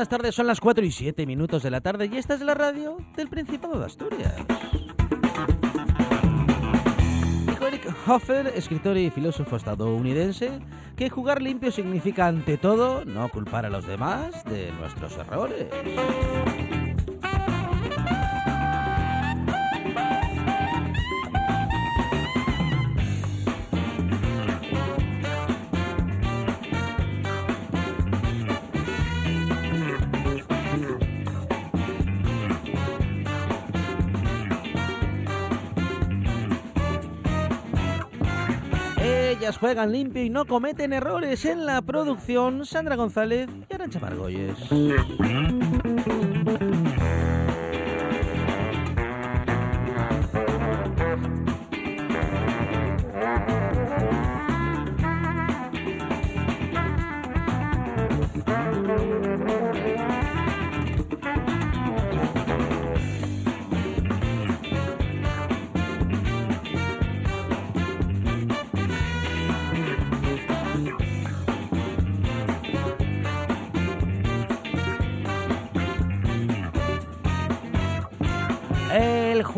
[0.00, 0.34] Buenas tardes.
[0.34, 3.28] Son las 4 y 7 minutos de la tarde y esta es la radio del
[3.28, 4.34] Principado de Asturias.
[7.46, 10.58] Dijo Eric Hoffer, escritor y filósofo estadounidense,
[10.96, 15.66] que jugar limpio significa ante todo no culpar a los demás de nuestros errores.
[39.60, 42.64] Juegan limpio y no cometen errores en la producción.
[42.64, 44.56] Sandra González y Arancha Margolles.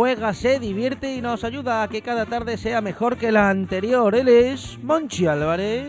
[0.02, 4.16] Juega, se divierte y nos ayuda a que cada tarde sea mejor que la anterior.
[4.16, 5.88] Él es Monchi Álvarez.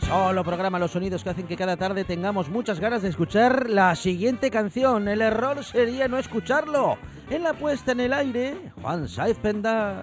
[0.00, 3.94] Solo programa los sonidos que hacen que cada tarde tengamos muchas ganas de escuchar la
[3.94, 5.06] siguiente canción.
[5.06, 6.98] El error sería no escucharlo.
[7.30, 10.02] En la puesta en el aire, Juan Saiz Penda.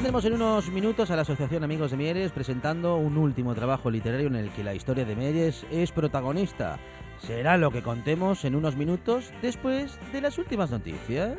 [0.00, 4.28] Tendremos en unos minutos a la Asociación Amigos de Mieres presentando un último trabajo literario
[4.28, 6.78] en el que la historia de Mieres es protagonista.
[7.18, 11.36] Será lo que contemos en unos minutos después de las últimas noticias.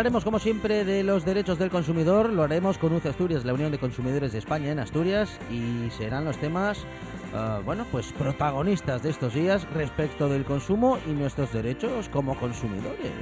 [0.00, 2.32] Hablaremos, como siempre, de los derechos del consumidor.
[2.32, 6.24] Lo haremos con UCE Asturias, la Unión de Consumidores de España en Asturias, y serán
[6.24, 6.86] los temas,
[7.34, 13.12] uh, bueno, pues protagonistas de estos días respecto del consumo y nuestros derechos como consumidores.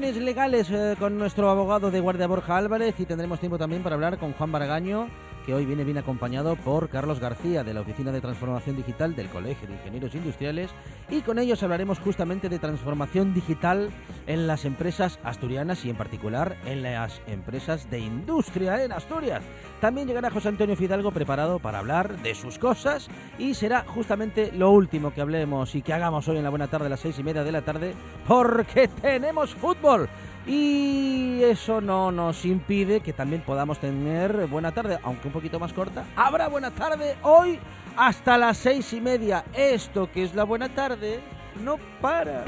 [0.00, 4.18] Legales eh, con nuestro abogado de guardia Borja Álvarez y tendremos tiempo también para hablar
[4.18, 5.08] con Juan Baragaño
[5.52, 9.66] hoy viene bien acompañado por Carlos García de la Oficina de Transformación Digital del Colegio
[9.66, 10.70] de Ingenieros Industriales
[11.08, 13.90] y con ellos hablaremos justamente de transformación digital
[14.26, 19.42] en las empresas asturianas y en particular en las empresas de industria en Asturias.
[19.80, 23.08] También llegará José Antonio Fidalgo preparado para hablar de sus cosas
[23.38, 26.86] y será justamente lo último que hablemos y que hagamos hoy en la buena tarde
[26.86, 27.94] a las seis y media de la tarde
[28.26, 30.08] porque tenemos fútbol.
[30.50, 35.72] Y eso no nos impide que también podamos tener buena tarde, aunque un poquito más
[35.72, 36.04] corta.
[36.16, 37.56] Habrá buena tarde hoy
[37.96, 39.44] hasta las seis y media.
[39.54, 41.20] Esto que es la buena tarde
[41.62, 42.44] no para.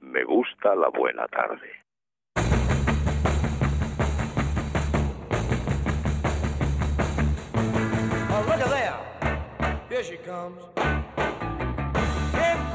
[0.00, 1.85] Me gusta la buena tarde.
[9.96, 10.60] Here she comes.
[10.76, 10.92] Here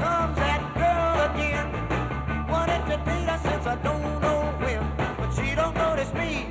[0.02, 1.68] comes that girl again.
[2.48, 4.82] Wanted to date her since I don't know when.
[4.96, 6.48] But she don't notice me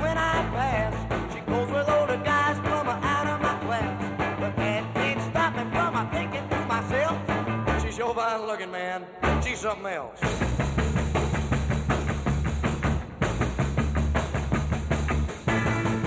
[0.00, 0.94] when I pass.
[1.30, 4.40] She goes with older guys from out of my class.
[4.40, 7.82] But that can't stop me from my thinking to myself.
[7.82, 9.04] She's your fine looking man.
[9.44, 10.20] She's something else.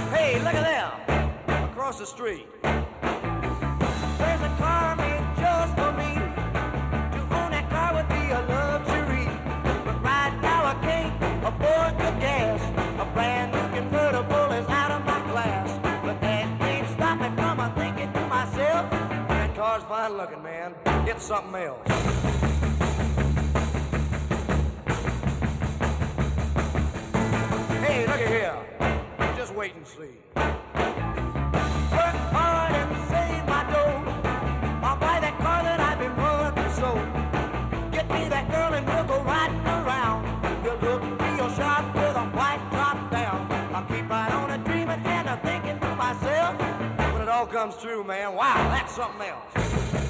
[0.09, 1.65] Hey, look at there.
[1.69, 2.47] Across the street.
[20.17, 20.73] Looking, man.
[21.07, 21.87] It's something else.
[27.85, 28.55] Hey, look at here.
[29.37, 30.17] Just wait and see.
[30.35, 34.01] Work hard and save my dough.
[34.81, 36.95] I'll buy that car that I've been wanting so.
[37.91, 40.23] Get me that girl and we'll go riding around.
[40.63, 43.51] We'll look real sharp with a white top down.
[43.71, 46.59] I'll keep right on a dreaming and a thinking to myself.
[47.13, 50.06] When it all comes true, man, wow, that's something else.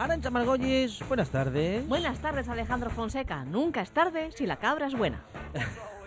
[0.00, 1.86] Arancha Margolles, buenas tardes.
[1.86, 3.44] Buenas tardes, Alejandro Fonseca.
[3.44, 5.20] Nunca es tarde si la cabra es buena.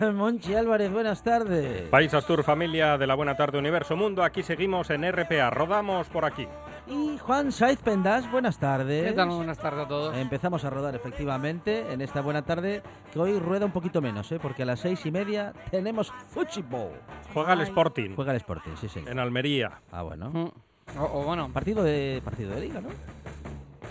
[0.00, 1.82] Monchi Álvarez, buenas tardes.
[1.90, 6.24] País Astur, familia de la Buena Tarde Universo Mundo, aquí seguimos en RPA, rodamos por
[6.24, 6.48] aquí.
[6.88, 9.04] Y Juan Saiz Pendas, buenas tardes.
[9.04, 9.28] ¿Qué tal?
[9.28, 10.16] Buenas tardes a todos.
[10.16, 12.82] Empezamos a rodar efectivamente en esta buena tarde,
[13.12, 14.40] que hoy rueda un poquito menos, ¿eh?
[14.42, 16.90] porque a las seis y media tenemos fútbol.
[17.32, 19.12] Juega el Sporting Juega el Sporting, sí, señor.
[19.12, 19.80] en Almería.
[19.92, 20.30] Ah, bueno.
[20.30, 20.98] Mm.
[20.98, 22.88] O, o bueno, Partido de partido de liga, ¿no?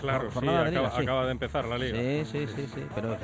[0.04, 1.02] Claro, sí, Jornada de liga, acaba, sí.
[1.02, 1.98] acaba de empezar la liga.
[1.98, 2.86] Sí, sí, sí, sí.
[2.94, 3.16] Pero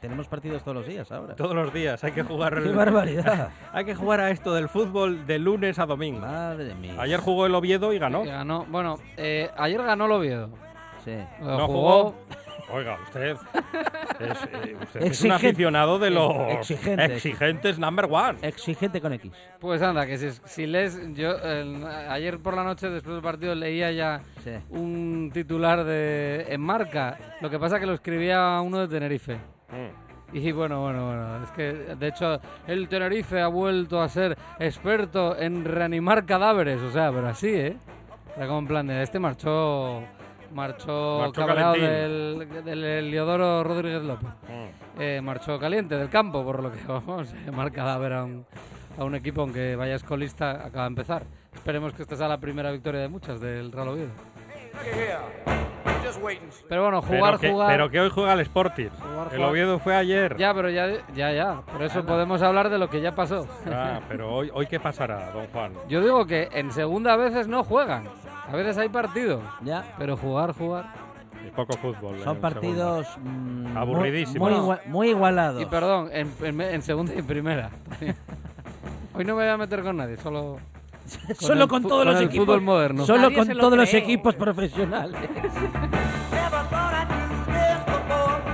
[0.00, 1.36] tenemos partidos todos los días ahora.
[1.36, 2.54] Todos los días hay que jugar.
[2.62, 3.50] ¡Qué barbaridad!
[3.72, 6.20] Hay que jugar a esto del fútbol de lunes a domingo.
[6.20, 6.94] Madre mía.
[6.98, 8.24] Ayer jugó el Oviedo y ganó.
[8.24, 8.66] ganó.
[8.68, 10.48] Bueno, eh, ayer ganó el Oviedo.
[11.04, 11.16] Sí.
[11.40, 11.90] No jugó.
[11.90, 12.14] jugó.
[12.72, 13.38] Oiga, usted es,
[14.20, 17.04] eh, usted es un aficionado de los Exigente.
[17.16, 18.38] exigentes number one.
[18.42, 19.32] Exigente con X.
[19.58, 20.98] Pues anda, que si, si lees.
[21.14, 21.34] Yo
[22.08, 24.52] ayer por la noche, después del partido, leía ya Sí.
[24.70, 27.18] un titular de en marca.
[27.40, 29.34] Lo que pasa que lo escribía uno de Tenerife.
[29.34, 30.10] Mm.
[30.36, 35.36] Y bueno, bueno, bueno, es que de hecho el Tenerife ha vuelto a ser experto
[35.36, 37.76] en reanimar cadáveres, o sea, pero así, ¿eh?
[38.36, 40.04] Era como en plan de este marchó
[40.52, 44.28] marchó, Marchó cabreado del, del Eliodoro Rodríguez López.
[44.48, 45.00] Mm.
[45.00, 48.46] Eh, marchó caliente del campo, por lo que vamos, llamar cadáver a un,
[48.98, 51.24] a un equipo aunque vaya escolista acaba de empezar.
[51.54, 54.10] Esperemos que esta sea la primera victoria de muchas del Real Oviedo.
[56.68, 57.68] Pero bueno, Pero jugar, que, jugar.
[57.70, 58.88] pero que hoy juega el Sporting.
[58.90, 59.50] Jugar, El jugar.
[59.50, 60.36] Oviedo fue ayer.
[60.36, 61.60] Ya, pero ya, ya, ya.
[61.62, 63.46] Por eso podemos hablar de lo que ya pasó.
[63.70, 65.72] Ah, pero hoy, hoy qué pasará, don Juan.
[65.88, 68.04] Yo digo que en segunda a veces no juegan.
[68.48, 69.40] A veces hay partido.
[69.62, 69.94] Ya.
[69.98, 70.86] Pero jugar, jugar.
[71.46, 72.18] Y poco fútbol.
[72.22, 74.50] Son partidos mm, Aburridísimos.
[74.66, 75.62] Muy, muy igualados.
[75.62, 77.70] Y perdón, en, en- en segunda y en primera.
[79.14, 80.58] Hoy no me voy a meter con nadie, solo.
[81.38, 82.46] Solo el con todos con los el equipos.
[82.46, 83.04] fútbol moderno.
[83.04, 85.20] Solo Nadie con lo todos los equipos profesionales.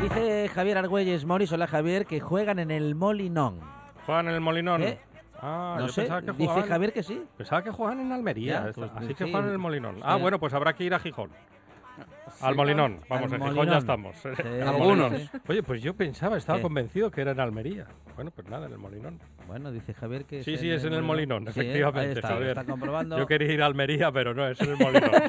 [0.02, 3.60] Dice Javier Argüelles, Maurice, hola Javier, que juegan en el Molinón.
[4.04, 4.82] ¿Juegan en el Molinón?
[4.82, 4.98] ¿Eh?
[5.40, 6.68] Ah, no yo sé, pensaba que dice jugaban...
[6.68, 7.22] Javier que sí.
[7.36, 9.30] Pensaba que juegan en Almería, Ya, pues, así que sí.
[9.30, 9.96] juegan en el Molinón.
[10.02, 10.22] Ah, Sí.
[10.22, 11.30] bueno, pues habrá que ir a Gijón.
[12.40, 14.16] Al Molinón, vamos, Al en Gijón ya estamos.
[14.16, 14.28] Sí,
[14.64, 15.12] Algunos.
[15.48, 16.62] Oye, pues yo pensaba, estaba ¿Qué?
[16.62, 17.86] convencido que era en Almería.
[18.14, 19.20] Bueno, pues nada, en el Molinón.
[19.46, 22.48] Bueno, dice Javier que Sí, sí, es en el Molinón, Sí, efectivamente, está, Javier.
[22.50, 23.18] está comprobando.
[23.18, 25.10] Yo quería ir a Almería, pero no, es en el Molinón.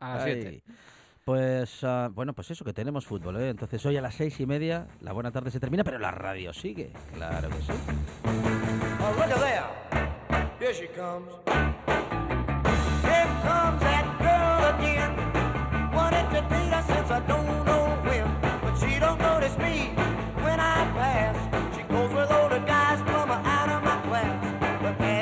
[0.00, 0.32] A las Ay.
[0.42, 0.62] 7.
[1.24, 3.48] Pues ah, bueno, pues eso, que tenemos fútbol, ¿eh?
[3.50, 6.52] Entonces hoy a las seis y media la buena tarde se termina, pero la radio
[6.52, 6.92] sigue.
[7.14, 7.72] Claro que sí.
[9.00, 9.64] Oh, look at there.
[10.60, 12.15] Here she comes.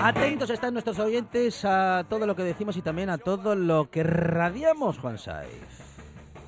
[0.06, 4.02] Atentos están nuestros oyentes a todo lo que decimos y también a todo lo que
[4.02, 5.48] radiamos, Juan Saiz.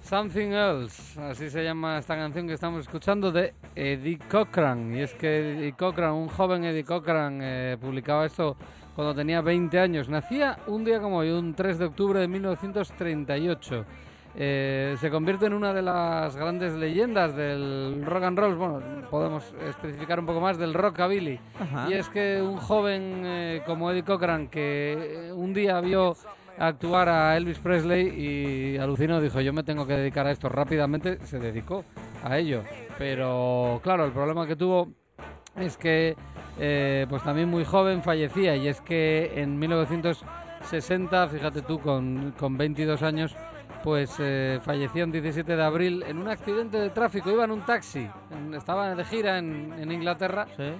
[0.02, 4.94] Something Else, así se llama esta canción que estamos escuchando de Eddie Cochran.
[4.94, 8.58] Y es que Eddie Cochran, un joven Eddie Cochran, eh, publicaba esto
[8.94, 10.10] cuando tenía 20 años.
[10.10, 13.86] Nacía un día como hoy, un 3 de octubre de 1938.
[14.38, 19.54] Eh, se convierte en una de las grandes leyendas del rock and roll, bueno, podemos
[19.66, 21.40] especificar un poco más del rockabilly.
[21.58, 21.88] Ajá.
[21.88, 26.16] Y es que un joven eh, como Eddie Cochran que eh, un día vio
[26.58, 31.18] actuar a Elvis Presley y alucinó, dijo yo me tengo que dedicar a esto rápidamente,
[31.24, 31.84] se dedicó
[32.22, 32.62] a ello.
[32.98, 34.88] Pero claro, el problema que tuvo
[35.56, 36.14] es que
[36.58, 42.56] eh, pues también muy joven fallecía y es que en 1960, fíjate tú, con, con
[42.56, 43.34] 22 años,
[43.86, 47.60] pues eh, falleció el 17 de abril en un accidente de tráfico, iba en un
[47.60, 50.72] taxi, en- estaba de gira en, en Inglaterra Sí.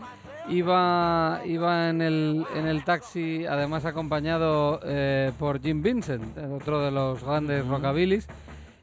[0.48, 6.90] Iba, iba en, el, en el taxi, además acompañado eh, por Jim Vincent, otro de
[6.90, 8.26] los grandes rockabillys,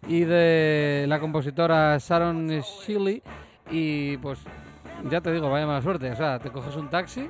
[0.08, 3.22] y de la compositora Sharon Shelley.
[3.72, 4.40] Y pues,
[5.10, 6.12] ya te digo, vaya mala suerte.
[6.12, 7.30] O sea, te coges un taxi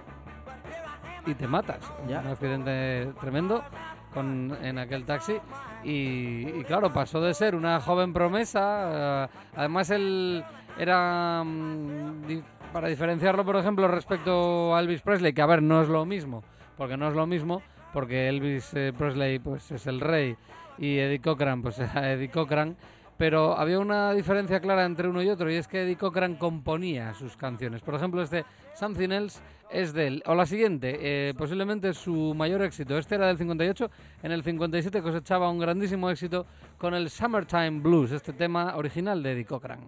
[1.27, 1.79] y te matas.
[2.07, 2.19] Ya.
[2.21, 3.63] Un accidente tremendo
[4.13, 5.35] con, en aquel taxi.
[5.83, 9.25] Y, claro, pasó de ser una joven promesa.
[9.25, 10.43] eh, además, él
[10.77, 11.43] era.
[11.43, 12.41] mm,
[12.71, 16.43] para diferenciarlo, por ejemplo, respecto a Elvis Presley, que a ver, no es lo mismo.
[16.75, 17.61] Porque no es lo mismo,
[17.93, 20.35] porque Elvis eh, Presley pues es el rey
[20.79, 22.75] y Eddie Cochran pues era Eddie Cochran.
[23.23, 27.13] Pero había una diferencia clara entre uno y otro, y es que Eddie Cochran componía
[27.13, 27.81] sus canciones.
[27.81, 29.39] Por ejemplo, este Something Else
[29.71, 30.23] es de él.
[30.25, 32.97] O la siguiente, eh, posiblemente su mayor éxito.
[32.97, 33.89] Este era del 58.
[34.23, 36.45] En el 57 cosechaba un grandísimo éxito
[36.77, 39.79] con el Summertime Blues, este tema original de Eddie Cochran.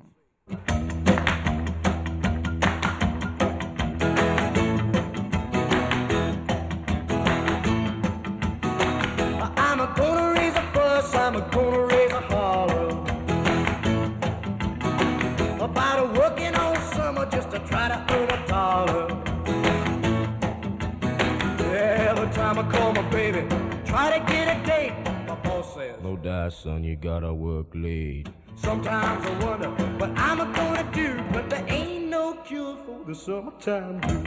[25.76, 26.02] Says.
[26.02, 28.30] No die, son, you gotta work late.
[28.56, 34.00] Sometimes I wonder what I'm gonna do, but there ain't no cure for the summertime
[34.00, 34.26] blues.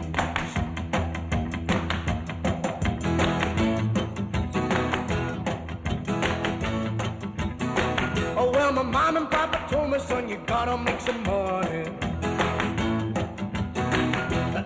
[8.37, 11.91] Oh well, my mom and papa told me, son, you gotta make some money.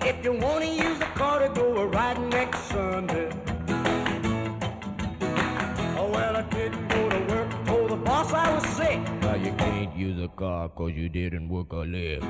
[0.05, 0.92] If you wanna use
[10.43, 12.21] car 'cause you didn't work a lick.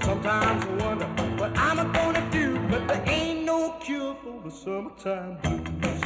[0.00, 1.06] Sometimes I wonder
[1.38, 6.00] what I'm gonna do, but there ain't no cure for the summertime blues.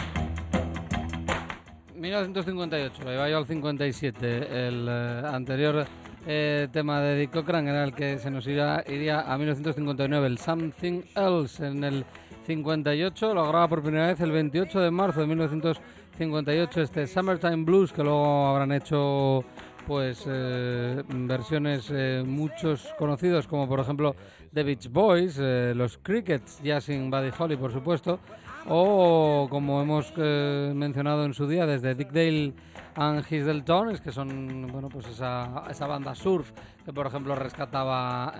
[1.94, 4.66] 1958, iba yo al 57.
[4.66, 5.86] El eh, anterior
[6.26, 10.38] eh, tema de Eddie Cochran era el que se nos iría, iría a 1959, el
[10.38, 11.64] Something Else.
[11.64, 12.04] En el
[12.44, 17.92] 58 lo graba por primera vez el 28 de marzo de 1958 este Summertime Blues,
[17.92, 19.44] que luego habrán hecho
[19.86, 24.14] pues eh, versiones eh, muchos conocidos como por ejemplo
[24.52, 28.20] The Beach Boys, eh, los Crickets, Jazzing Buddy Holly por supuesto,
[28.68, 32.52] o como hemos mencionado en su día desde Dick Dale
[32.94, 36.52] and His Deltones, que son bueno pues esa, esa banda surf
[36.84, 38.34] que por ejemplo rescataba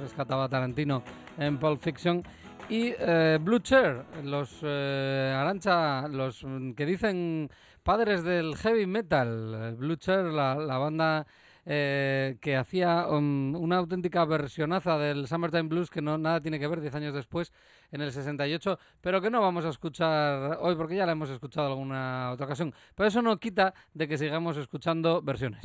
[0.00, 1.02] rescataba Tarantino
[1.38, 2.22] en Pulp Fiction.
[2.70, 2.92] Y
[3.40, 6.44] Blue Chair, los Arancha, los
[6.76, 7.48] que dicen
[7.88, 11.26] padres del heavy metal, Blue Chair, la, la banda
[11.64, 16.66] eh, que hacía um, una auténtica versionaza del Summertime Blues que no nada tiene que
[16.66, 17.50] ver 10 años después
[17.90, 21.68] en el 68, pero que no vamos a escuchar hoy porque ya la hemos escuchado
[21.68, 22.74] alguna otra ocasión.
[22.94, 25.62] Pero eso no quita de que sigamos escuchando versiones.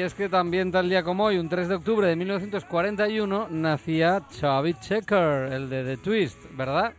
[0.00, 4.22] Y es que también tal día como hoy, un 3 de octubre de 1941, nacía
[4.30, 6.94] Chubby Checker, el de The Twist, ¿verdad?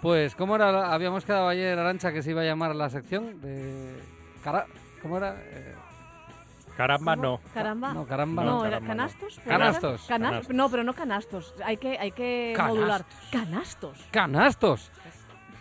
[0.00, 0.72] Pues, ¿cómo era?
[0.72, 4.00] la- Habíamos quedado ayer, Arancha, que se iba a llamar la sección de...
[4.42, 4.64] Cara...
[5.02, 5.36] ¿Cómo era?
[5.42, 5.74] Eh,
[6.74, 7.38] Caramba, no.
[7.52, 7.92] Caramba.
[7.92, 8.64] No, caramba, No, no.
[8.64, 8.98] era caramba, no.
[9.02, 9.34] canastos.
[9.34, 10.02] ¿puede Canastos.
[10.08, 10.54] Canastos.
[10.56, 11.54] No, pero no canastos.
[11.66, 12.78] Hay que, hay que Canastos.
[12.78, 13.04] modular.
[13.30, 13.98] Canastos.
[14.10, 14.90] ¡Canastos!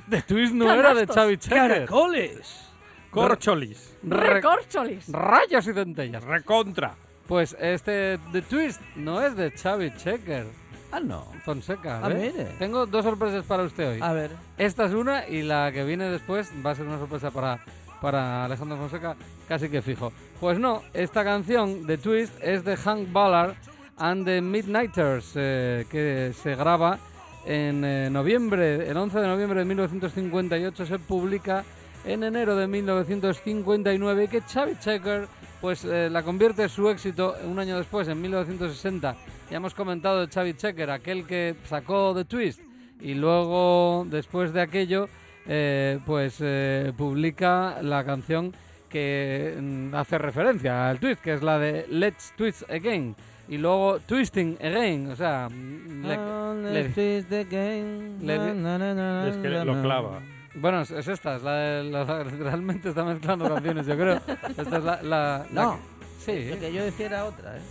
[0.09, 1.15] The Twist no era de Canastos.
[1.25, 1.57] Chubby Checker.
[1.69, 2.69] ¡Caracoles!
[3.09, 3.90] Corcholis.
[4.03, 5.07] Re- Recorcholis.
[5.11, 6.23] Rayos y centellas.
[6.23, 6.93] Recontra.
[7.27, 10.45] Pues este The Twist no es de Chubby Checker.
[10.91, 11.25] Ah, no.
[11.45, 12.33] Fonseca, Ah, ¿ves?
[12.33, 12.45] mire.
[12.59, 13.99] Tengo dos sorpresas para usted hoy.
[14.01, 14.31] A ver.
[14.57, 17.59] Esta es una y la que viene después va a ser una sorpresa para
[18.01, 19.15] para Alejandro Fonseca
[19.47, 20.11] casi que fijo.
[20.39, 23.53] Pues no, esta canción de Twist es de Hank Ballard
[23.97, 26.97] and the Midnighters, eh, que se graba
[27.45, 31.63] en eh, noviembre, el 11 de noviembre de 1958, se publica
[32.05, 35.27] en enero de 1959 y que Xavi Checker
[35.59, 39.15] pues eh, la convierte su éxito un año después, en 1960.
[39.51, 42.61] Ya hemos comentado de Xavi Checker, aquel que sacó The Twist
[42.99, 45.07] y luego después de aquello
[45.47, 48.53] eh, pues eh, publica la canción
[48.89, 53.15] que mm, hace referencia al twist, que es la de Let's Twist Again.
[53.47, 58.17] Y luego Twisting Again, o sea, mm, le- le- let's twist again.
[58.21, 60.21] le- Na, na, na, na, Es que na, lo clava.
[60.55, 64.21] Bueno, es, es esta, es la, de- la- realmente está mezclando canciones, yo creo.
[64.57, 65.01] Esta es la...
[65.01, 65.79] la- la- No,
[66.25, 67.61] sí, lo que yo decía era otra, ¿eh?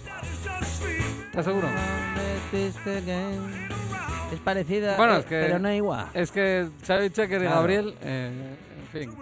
[1.26, 1.68] ¿estás seguro?
[4.32, 6.06] Es parecida, Bueno, eh, es que- pero no igual.
[6.14, 7.56] Es que Xavi Checker y Claro.
[7.56, 9.14] Gabriel, eh, en fin,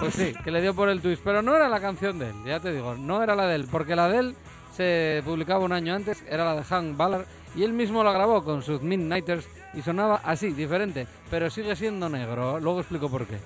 [0.00, 2.34] pues sí, que le dio por el twist, pero no era la canción de él,
[2.44, 4.36] ya te digo, no era la de él, porque la de él
[4.74, 7.24] se publicaba un año antes, era la de Hank Ballard,
[7.54, 12.08] y él mismo la grabó con sus Midnighters y sonaba así, diferente, pero sigue siendo
[12.08, 13.38] negro, luego explico por qué.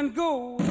[0.00, 0.69] And go.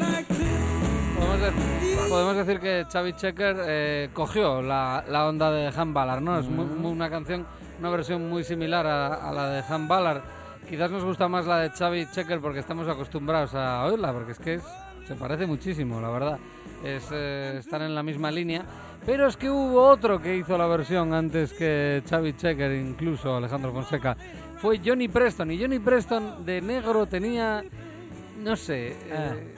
[1.39, 6.21] Podemos, de- podemos decir que Xavi Checker eh, cogió la, la onda de Han Ballard,
[6.21, 6.37] ¿no?
[6.37, 7.45] Es mu- una canción,
[7.79, 10.21] una versión muy similar a, a la de Han Ballard.
[10.67, 14.39] Quizás nos gusta más la de Xavi Checker porque estamos acostumbrados a oírla, porque es
[14.39, 14.63] que es-
[15.07, 16.39] se parece muchísimo, la verdad.
[16.83, 18.63] Es, eh, están en la misma línea.
[19.05, 23.71] Pero es que hubo otro que hizo la versión antes que Xavi Checker, incluso Alejandro
[23.71, 24.15] Fonseca.
[24.57, 25.51] Fue Johnny Preston.
[25.51, 27.63] Y Johnny Preston de negro tenía,
[28.43, 29.33] no sé, Ah.
[29.35, 29.55] eh,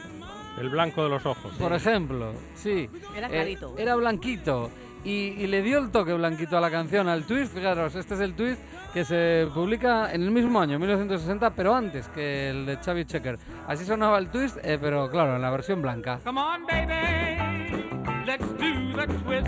[0.60, 1.54] El blanco de los ojos.
[1.58, 2.90] por ejemplo, sí.
[3.16, 3.76] Era Eh, clarito.
[3.78, 4.70] era blanquito.
[5.04, 7.54] Y, y le dio el toque blanquito a la canción, al twist.
[7.56, 8.62] Fijaros, este es el twist
[8.94, 13.40] que se publica en el mismo año, 1960, pero antes que el de Xavi Checker.
[13.68, 16.20] Así sonaba el twist, eh, pero claro, en la versión blanca.
[16.24, 18.26] Come on, baby.
[18.28, 19.48] Let's do the twist.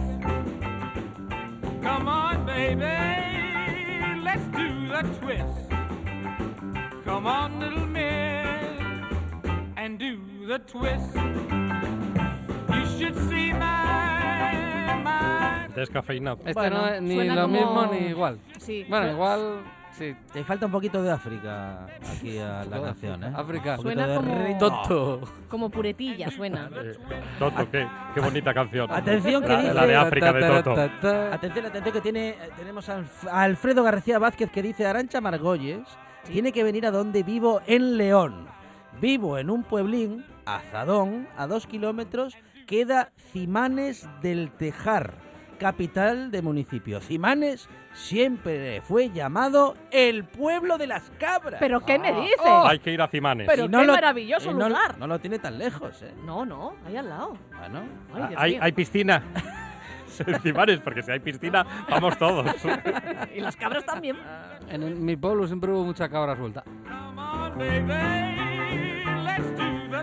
[1.83, 4.23] Come on, baby.
[4.23, 5.71] Let's do the twist.
[7.05, 8.22] Come on, little miss,
[9.83, 10.17] and do
[10.47, 11.13] the twist.
[12.69, 15.67] You should see my, my.
[15.75, 16.37] Descafeinado.
[16.45, 18.39] Este Bueno, no es ni suena lo como- mismo ni igual.
[18.59, 18.85] Sí.
[18.87, 20.15] Bueno, igual, sí.
[20.31, 23.31] Te falta un poquito de África aquí a la canción, ¿eh?
[23.35, 23.77] África.
[23.77, 24.59] Suena de como- ritmo.
[24.59, 25.21] Tonto.
[25.49, 26.69] Como puretilla suena.
[26.75, 26.93] Eh,
[27.39, 28.89] Toto, qué, qué bonita canción.
[28.89, 29.73] Atención que la, dice...
[29.73, 30.71] la de África de Toto.
[31.33, 35.81] Atención, atención que tiene, eh, tenemos a Alfredo García Vázquez que dice Arancha Margolles
[36.25, 38.47] tiene que venir a donde vivo en León.
[39.03, 45.15] Vivo en un pueblín, Azadón, a dos kilómetros, queda Cimanes del Tejar,
[45.59, 47.01] capital de municipio.
[47.01, 51.59] Cimanes siempre fue llamado el pueblo de las cabras.
[51.59, 52.39] ¿Pero qué me dices?
[52.45, 53.45] Hay que ir a Cimanes.
[53.45, 54.97] Pero Y qué maravilloso y no- lugar.
[54.97, 56.13] No lo tiene tan lejos, ¿eh?
[56.25, 57.35] No, no, ahí al lado.
[57.59, 57.81] Bueno,
[58.37, 59.21] Ay, Dios hay, piscina.
[60.43, 62.45] Cimanes, porque si hay piscina, vamos todos.
[63.35, 64.15] Y las cabras también.
[64.69, 66.63] En el- mi pueblo siempre hubo mucha cabra suelta.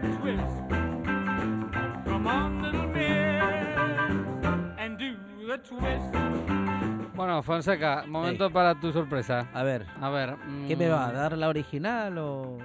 [0.00, 0.70] Do the twist.
[2.06, 3.42] Come on, little miss,
[4.78, 6.14] and do the twist.
[7.14, 9.48] Bueno, Fonseca, momento para tu sorpresa.
[9.52, 10.36] a ver, A ver.
[10.66, 12.56] ¿qué me va a mm, dar la original o...?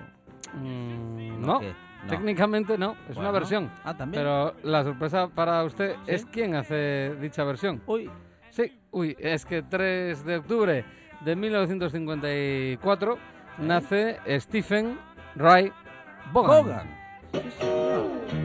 [0.53, 1.59] mm, ¿No
[2.07, 3.71] técnicamente no, es una versión.
[3.83, 4.21] Ah, también.
[4.23, 6.11] Pero la sorpresa para usted ¿Sí?
[6.11, 7.81] es quién hace dicha versión.
[7.87, 8.09] Uy,
[8.51, 10.85] Sí, uy, es que 3 de octubre
[11.25, 13.17] de 1954
[13.57, 14.97] nace Stephen
[15.35, 15.73] Ray
[16.31, 17.04] Bogan.
[17.35, 18.44] Mil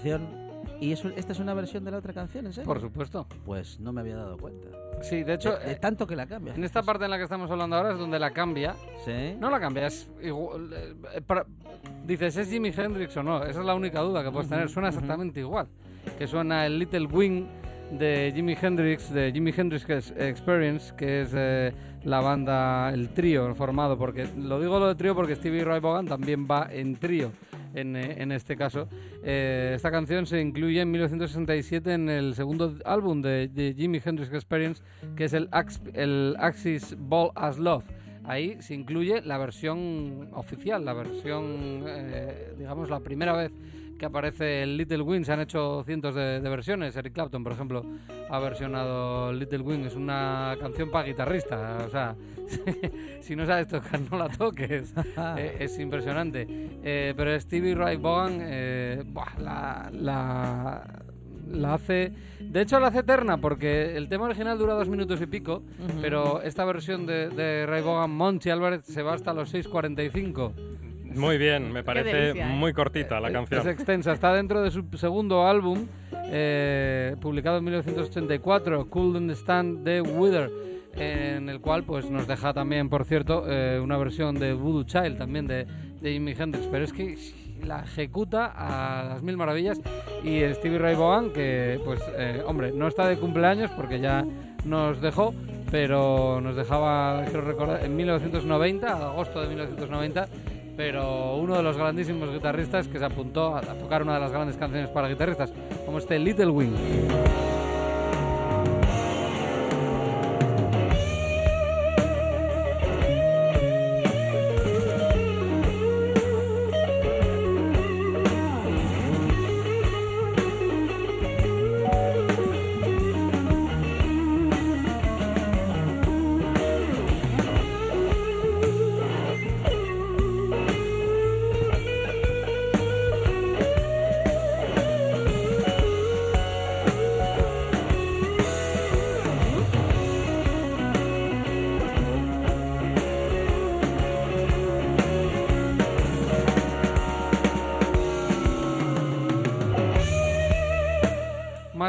[0.00, 2.66] canción y eso, esta es una versión de la otra canción, ¿en serio?
[2.66, 3.26] Por supuesto.
[3.44, 4.68] Pues no me había dado cuenta.
[5.02, 6.54] Sí, de hecho, de, de eh, tanto que la cambia.
[6.54, 8.74] en esta parte en la que estamos hablando ahora es donde la cambia.
[9.04, 9.36] Sí.
[9.38, 10.72] No la cambia, es igual.
[10.72, 11.44] eh, eh, para-
[12.06, 13.44] dices, ¿es Jimi Hendrix o no?
[13.44, 14.70] Esa es la única duda que puedes tener.
[14.70, 15.68] Suena exactamente igual.
[16.16, 17.46] Que suena el Little Wing
[17.98, 21.72] de Jimi Hendrix, de Jimi Hendrix Ex- Experience, que es eh,
[22.04, 26.06] la banda, el trío formado, porque lo digo lo de trío porque Stevie Ray Vaughan
[26.06, 27.32] también va en trío.
[27.72, 28.88] En, eh, en este caso,
[29.22, 34.82] Eh, esta canción se incluye en 1967 en el segundo álbum de, Jimi Hendrix Experience,
[35.14, 37.84] que es el, Ax- el Axis Ball as Love.
[38.24, 41.84] Ahí se incluye la versión oficial, la versión,
[42.58, 43.52] digamos, la primera vez
[44.00, 45.24] que aparece el Little Wing.
[45.24, 46.96] Se han hecho cientos de, de versiones.
[46.96, 47.84] Eric Clapton, por ejemplo,
[48.30, 49.84] ha versionado Little Wing.
[49.84, 51.84] Es una canción para guitarrista.
[51.86, 52.16] O sea,
[53.20, 54.94] si no sabes tocar, no la toques.
[55.36, 56.46] Eh, es impresionante.
[56.82, 61.02] Eh, pero Stevie Ray Vaughan eh, buah, la, la,
[61.50, 62.12] la hace...
[62.40, 65.62] De hecho, la hace eterna porque el tema original dura dos minutos y pico,
[66.00, 70.52] pero esta versión de, de Ray Vaughan, Monchi Álvarez, se va hasta los 6.45.
[71.14, 72.54] Muy bien, me parece delicia, ¿eh?
[72.54, 73.60] muy cortita la canción.
[73.60, 75.86] Es extensa, está dentro de su segundo álbum,
[76.26, 80.50] eh, publicado en 1984, Couldn't Stand the Wither,
[80.94, 85.18] en el cual pues nos deja también, por cierto, eh, una versión de Voodoo Child,
[85.18, 85.66] también de,
[86.00, 87.16] de Jimi Hendrix, pero es que
[87.64, 89.80] la ejecuta a las mil maravillas
[90.24, 94.24] y Stevie Ray Vaughan, que pues, eh, hombre, no está de cumpleaños porque ya
[94.64, 95.34] nos dejó,
[95.70, 100.28] pero nos dejaba, quiero recordar, en 1990, agosto de 1990,
[100.80, 104.56] pero uno de los grandísimos guitarristas que se apuntó a, tocar una de las grandes
[104.56, 105.52] canciones para guitarristas,
[105.84, 106.72] como este Little Wing.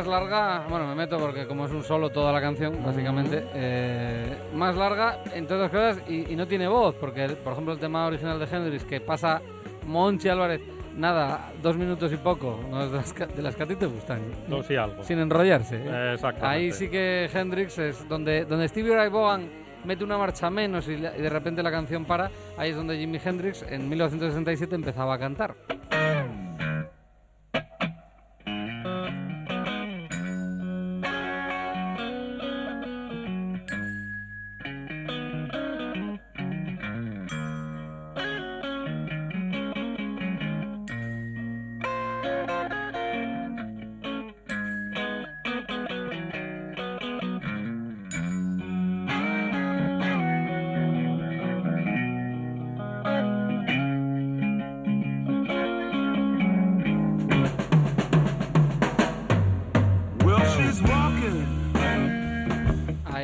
[0.01, 4.35] Más larga, bueno, me meto porque como es un solo toda la canción, básicamente, eh,
[4.55, 8.07] más larga, entre otras cosas, y, y no tiene voz, porque, por ejemplo, el tema
[8.07, 9.39] original de Hendrix, que pasa
[9.85, 10.63] Monchi Álvarez,
[10.97, 13.75] nada, dos minutos y poco, no es de las, que- de las que a ti
[13.75, 15.03] te gustan, Dos y algo.
[15.03, 15.75] sin enrollarse.
[15.85, 16.17] ¿eh?
[16.41, 19.47] Ahí sí que Hendrix es donde, donde Stevie Ray Vaughan
[19.85, 22.97] mete una marcha menos y, la- y de repente la canción para, ahí es donde
[22.97, 25.53] Jimi Hendrix en 1967 empezaba a cantar.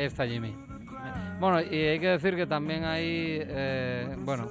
[0.08, 0.54] Está Jimmy.
[1.40, 4.48] Bueno, y hay que decir que también hay, eh, bueno,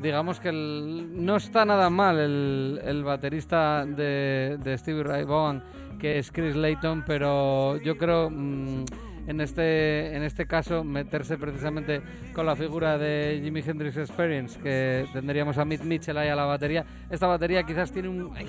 [0.00, 5.64] digamos que no está nada mal el, el baterista de, de Stevie Ray Vaughan,
[5.98, 8.84] que es Chris Layton, pero yo creo mm,
[9.28, 12.00] en este en este caso meterse precisamente
[12.32, 16.46] con la figura de Jimi Hendrix Experience, que tendríamos a Mitch Mitchell ahí a la
[16.46, 16.84] batería.
[17.10, 18.48] Esta batería quizás tiene un ay,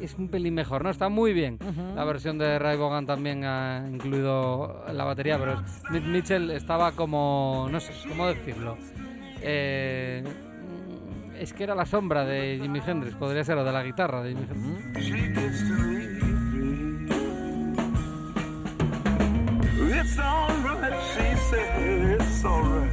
[0.00, 0.90] es un pelín mejor, ¿no?
[0.90, 1.58] Está muy bien.
[1.96, 7.66] La versión de Ray Vaughan también ha incluido la batería, pero Mitch Mitchell estaba como,
[7.70, 8.78] no sé, ¿cómo decirlo?
[9.42, 10.22] Eh,
[11.38, 14.30] es que era la sombra de Jimi Hendrix, podría ser, o de la guitarra de
[14.30, 16.27] Jimi Hendrix.
[20.00, 22.87] It's alright, she said, it's alright.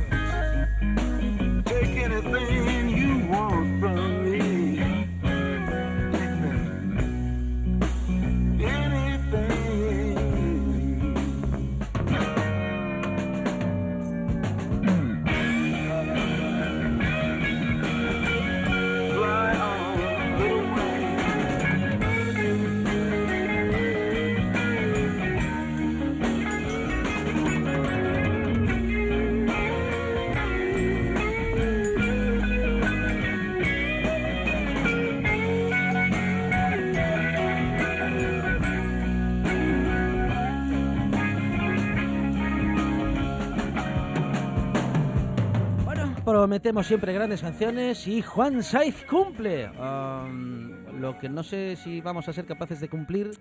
[46.45, 49.67] Prometemos siempre grandes canciones y Juan Saiz cumple.
[49.69, 53.31] Um, lo que no sé si vamos a ser capaces de cumplir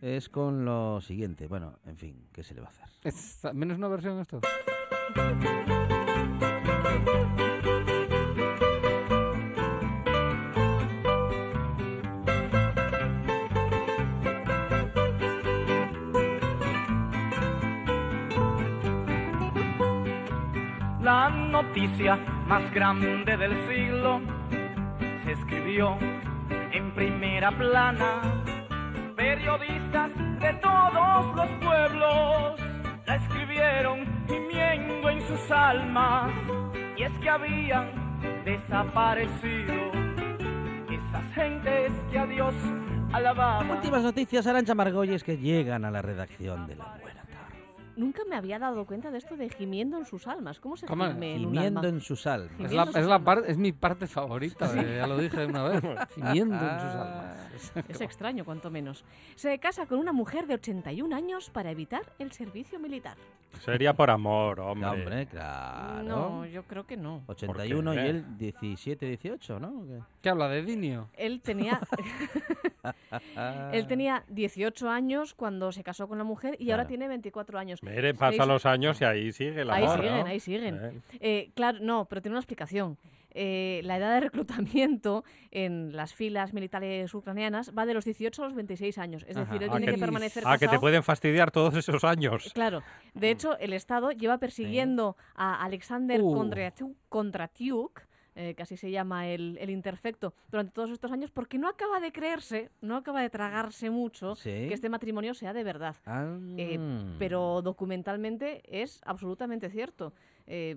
[0.00, 1.48] es con lo siguiente.
[1.48, 2.86] Bueno, en fin, ¿qué se le va a hacer?
[3.02, 4.40] Es menos una versión esto.
[21.62, 22.14] Noticia
[22.46, 24.20] más grande del siglo
[25.24, 25.98] se escribió
[26.72, 28.22] en primera plana.
[29.16, 32.60] Periodistas de todos los pueblos
[33.06, 36.30] la escribieron gimiendo en sus almas.
[36.96, 37.90] Y es que habían
[38.44, 39.74] desaparecido
[40.90, 42.54] esas gentes que a Dios
[43.12, 43.68] alababan.
[43.68, 47.07] Últimas noticias, Arancha Margolles, que llegan a la redacción de la tarde.
[47.98, 50.60] Nunca me había dado cuenta de esto de gimiendo en sus almas.
[50.60, 51.04] ¿Cómo se ¿Cómo?
[51.08, 51.88] gime en un Gimiendo alma?
[51.90, 52.52] en sus almas.
[52.52, 53.24] Es, la, Gimiendo es, sus la almas.
[53.26, 55.82] parte, es mi parte favorita, de- ya lo dije una vez.
[56.14, 57.72] Gimiendo en sus almas.
[57.88, 59.04] Es extraño, cuanto menos.
[59.34, 63.16] Se casa con una mujer de 81 años para evitar el servicio militar.
[63.64, 64.86] Sería por amor, hombre.
[64.86, 66.02] No, hombre, claro.
[66.04, 67.22] No, yo creo que no.
[67.26, 69.68] 81 y él 17, 18, ¿no?
[69.68, 69.98] ¿O qué?
[70.22, 71.08] ¿Qué habla de Dinio?
[71.16, 71.80] Él tenía,
[73.72, 77.82] él tenía 18 años cuando se casó con la mujer y ahora tiene 24 años.
[77.82, 79.96] Mire, Seis- pasa los años y ahí sigue el Ahí amor.
[80.00, 80.26] siguen, ¿no?
[80.26, 80.74] ahí siguen.
[80.76, 82.98] Eh, Eh, claro, no, pero tiene una explicación.
[83.40, 88.46] Eh, la edad de reclutamiento en las filas militares ucranianas va de los 18 a
[88.46, 89.24] los 26 años.
[89.28, 92.02] Es decir, él Ah, tiene que- que permanecer Ah, que te pueden fastidiar todos esos
[92.04, 92.50] años.
[92.54, 92.82] Claro,
[93.14, 96.34] de hecho, el Estado lleva persiguiendo a Alexander Uh.
[97.08, 98.00] Kondratiuk,
[98.40, 101.98] eh, que así se llama el, el interfecto, durante todos estos años, porque no acaba
[101.98, 104.50] de creerse, no acaba de tragarse mucho Sí.
[104.68, 105.96] que este matrimonio sea de verdad.
[106.06, 106.78] Ah, Eh,
[107.18, 110.12] pero documentalmente es absolutamente cierto.
[110.46, 110.76] Eh,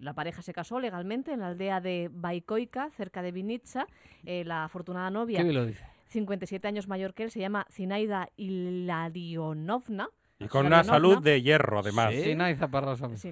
[0.00, 3.86] la pareja se casó legalmente en la aldea de Baikoika, cerca de Vinitsa.
[4.24, 5.84] Eh, la afortunada novia, ¿Qué lo dice?
[6.08, 10.08] 57 años mayor que él, se llama Zinaida Ilarionovna.
[10.38, 12.12] Y con una salud de hierro, además.
[12.12, 12.22] Sí.
[12.22, 13.08] Sí, nadie zaparrosa.
[13.16, 13.30] Sí.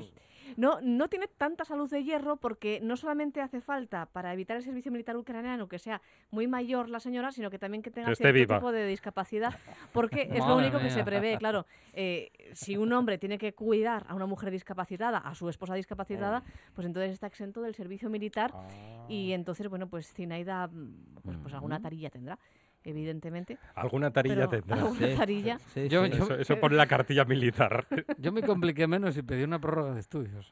[0.56, 4.62] No, no tiene tanta salud de hierro porque no solamente hace falta para evitar el
[4.62, 8.12] servicio militar ucraniano que sea muy mayor la señora, sino que también que tenga Que
[8.12, 8.58] esté cierto viva.
[8.58, 9.54] tipo de discapacidad,
[9.92, 11.36] porque es lo único que se prevé.
[11.38, 15.74] Claro, eh, si un hombre tiene que cuidar a una mujer discapacitada, a su esposa
[15.74, 16.42] discapacitada,
[16.74, 19.06] pues entonces está exento del servicio militar Ah.
[19.08, 22.38] y entonces, bueno, pues Zinaida, mm, pues, pues alguna tarilla tendrá,
[22.84, 23.58] evidentemente.
[23.74, 24.76] Alguna tarilla tendrá.
[24.76, 25.14] alguna Sí.
[25.16, 25.58] tarilla.
[25.72, 26.10] Sí, Yo- sí.
[26.12, 27.86] yo- Eso, eso pone la cartilla militar.
[28.18, 30.50] Yo me compliqué menos y pedí una prórroga de estudios.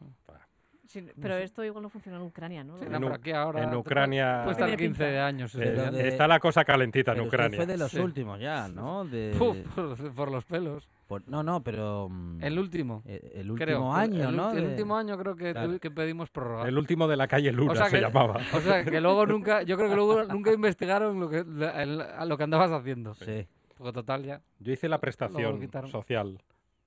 [0.92, 2.76] Sí, pero esto igual no funciona en Ucrania, ¿no?
[2.76, 5.26] Sí, En aquí ahora en Ucrania- Puede estar Tiene 15 pinta.
[5.26, 5.54] años.
[5.54, 5.58] Eh,
[5.90, 7.56] de- Está la cosa calentita en Pero Ucrania.
[7.56, 7.98] fue de los Sí.
[7.98, 9.06] últimos ya, ¿no?
[9.06, 10.86] De, Puf, por, por los pelos.
[11.06, 12.08] por- no, no, pero...
[12.10, 13.02] mm, El último.
[13.06, 13.92] eh, el último creo.
[13.94, 14.50] año, el, ¿no?
[14.50, 15.78] El de- último año creo que, Claro.
[15.78, 16.68] que pedimos prórroga.
[16.68, 18.38] El último de la calle Luna O sea se que- llamaba.
[18.54, 22.00] O sea, que luego nunca, yo creo que luego nunca investigaron lo que, la- el-
[22.02, 23.14] a lo que andabas haciendo.
[23.14, 23.46] Sí.
[23.78, 24.42] Porque total ya.
[24.60, 25.58] Yo hice la prestación
[25.90, 26.38] social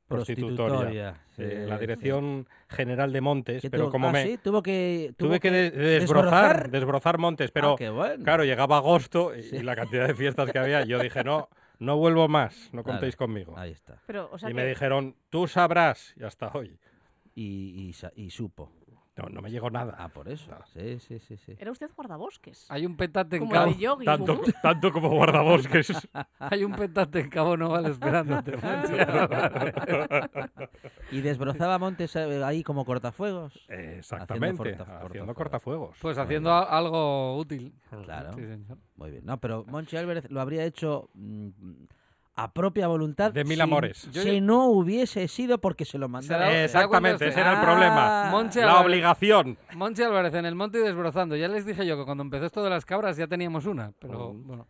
[0.07, 1.15] prostitutoria.
[1.37, 1.63] Prostitutoria.
[1.63, 1.77] eh, la.
[1.77, 4.37] Dirección General de Montes, ¿Qué pero tuvo- como ah, me sí?
[4.43, 5.13] Tuvo que...
[5.17, 6.69] tuvo tuve que, de- desbrozar, desbrozar.
[6.71, 8.23] desbrozar montes, pero Ah, qué bueno.
[8.23, 11.97] claro, llegaba agosto y, y la cantidad de fiestas que había, yo dije, no, no
[11.97, 12.97] vuelvo más, no Claro.
[12.99, 13.53] contéis conmigo.
[13.57, 14.01] Ahí está.
[14.07, 16.79] Pero, o sea y que me dijeron, tú sabrás, y hasta hoy.
[17.33, 18.71] Y, y, sa- y supo.
[19.17, 19.95] No, no me llegó nada.
[19.97, 20.51] Ah, por eso.
[20.73, 21.55] Sí, sí, sí, sí.
[21.57, 22.65] era usted guardabosques.
[22.69, 23.71] Hay un petate en Como cabo.
[23.71, 24.03] yogi.
[24.05, 25.93] Tanto, tanto como guardabosques.
[26.39, 28.57] Hay un petate en cabo noval esperándote.
[31.11, 33.53] Y desbrozaba montes eh, ahí como cortafuegos.
[33.69, 35.35] Exactamente, forta- haciendo, cortafuegos.
[35.35, 35.97] cortafuegos.
[36.01, 37.73] Pues haciendo algo útil.
[38.03, 38.33] Claro.
[38.33, 38.77] Sí, señor.
[38.95, 39.25] Muy bien.
[39.25, 41.49] No, pero Monchi Álvarez lo habría hecho mm,
[42.37, 43.31] a propia voluntad.
[43.31, 44.09] De mil si- amores.
[44.11, 47.61] Yo- Si no hubiese sido porque se lo da- Exactamente, ¿se da ese era el
[47.61, 48.27] problema.
[48.31, 49.57] Monche La Álvarez- obligación.
[49.75, 51.35] Monchi Álvarez en el monte y desbrozando.
[51.35, 54.33] Ya les dije yo que cuando empezó esto de las cabras ya teníamos una, pero
[54.33, 54.67] bueno.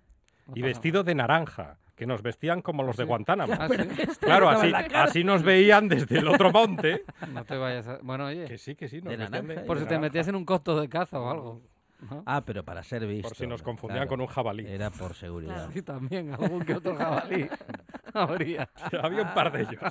[0.47, 3.03] no Y vestido de naranja, que nos vestían como los de.
[3.05, 3.53] Guantánamo.
[3.57, 4.17] Ah, sí.
[4.19, 7.03] Claro, así, así nos veían desde el otro monte.
[7.33, 7.97] No te vayas a...
[8.03, 10.27] Bueno, oye, Que sí, que sí, nos De vestían naranja, por de si te metías
[10.27, 11.61] en un coto de caza o algo.
[12.09, 12.23] ¿No?
[12.25, 13.29] Ah, pero para ser visto.
[13.29, 14.09] Por si nos confundían claro.
[14.09, 14.65] con un jabalí.
[14.67, 15.69] Era por seguridad.
[15.73, 17.47] Y también algún que otro jabalí
[18.13, 18.69] habría.
[19.01, 19.81] Había un par de ellos.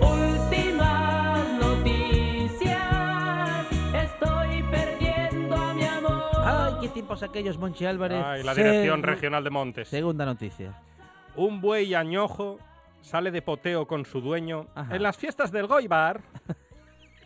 [0.00, 2.80] Últimas noticias.
[3.94, 6.22] Estoy perdiendo a mi amor.
[6.44, 8.22] Ay, qué tiempos aquellos, Monchi Álvarez.
[8.24, 9.88] Ay, la Dirección Seg- Regional de Montes.
[9.88, 10.72] Segunda noticia.
[11.36, 12.58] Un buey añojo
[13.02, 14.96] sale de poteo con su dueño Ajá.
[14.96, 16.20] en las fiestas del Goibar.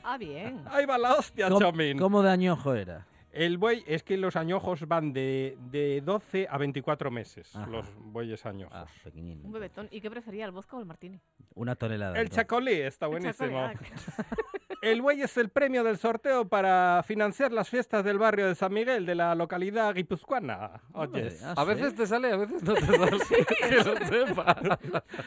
[0.02, 0.62] Ah, bien.
[0.70, 1.98] Ahí va la hostia, ¿Cómo, Chomín.
[1.98, 3.06] cómo de añojo era?
[3.32, 7.66] El buey, es que los añojos van de, de 12 a 24 meses, Ajá.
[7.66, 8.74] los bueyes añojos.
[8.76, 9.40] Ah, pequeñín.
[9.44, 9.86] Un bebetón.
[9.92, 11.20] ¿Y qué prefería, el vodka o el martini?
[11.54, 12.12] Una tonelada.
[12.16, 12.36] El entonces.
[12.36, 13.68] chacolí está El buenísimo.
[13.72, 14.24] chacolí, ah,
[14.82, 18.72] el buey es el premio del sorteo para financiar las fiestas del barrio de San
[18.72, 20.80] Miguel, de la localidad guipuzcoana.
[20.92, 21.40] Oyes.
[21.44, 21.68] Ah, A sí.
[21.68, 23.10] veces te sale, a veces no te sale.
[23.68, 24.56] que lo sepa.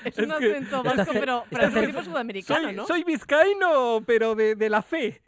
[0.03, 2.85] Es un Es acento vasco, pero, pero es tipo sudamericano, Soy, ¿no?
[2.87, 5.21] soy vizcaíno, pero de, de la fe.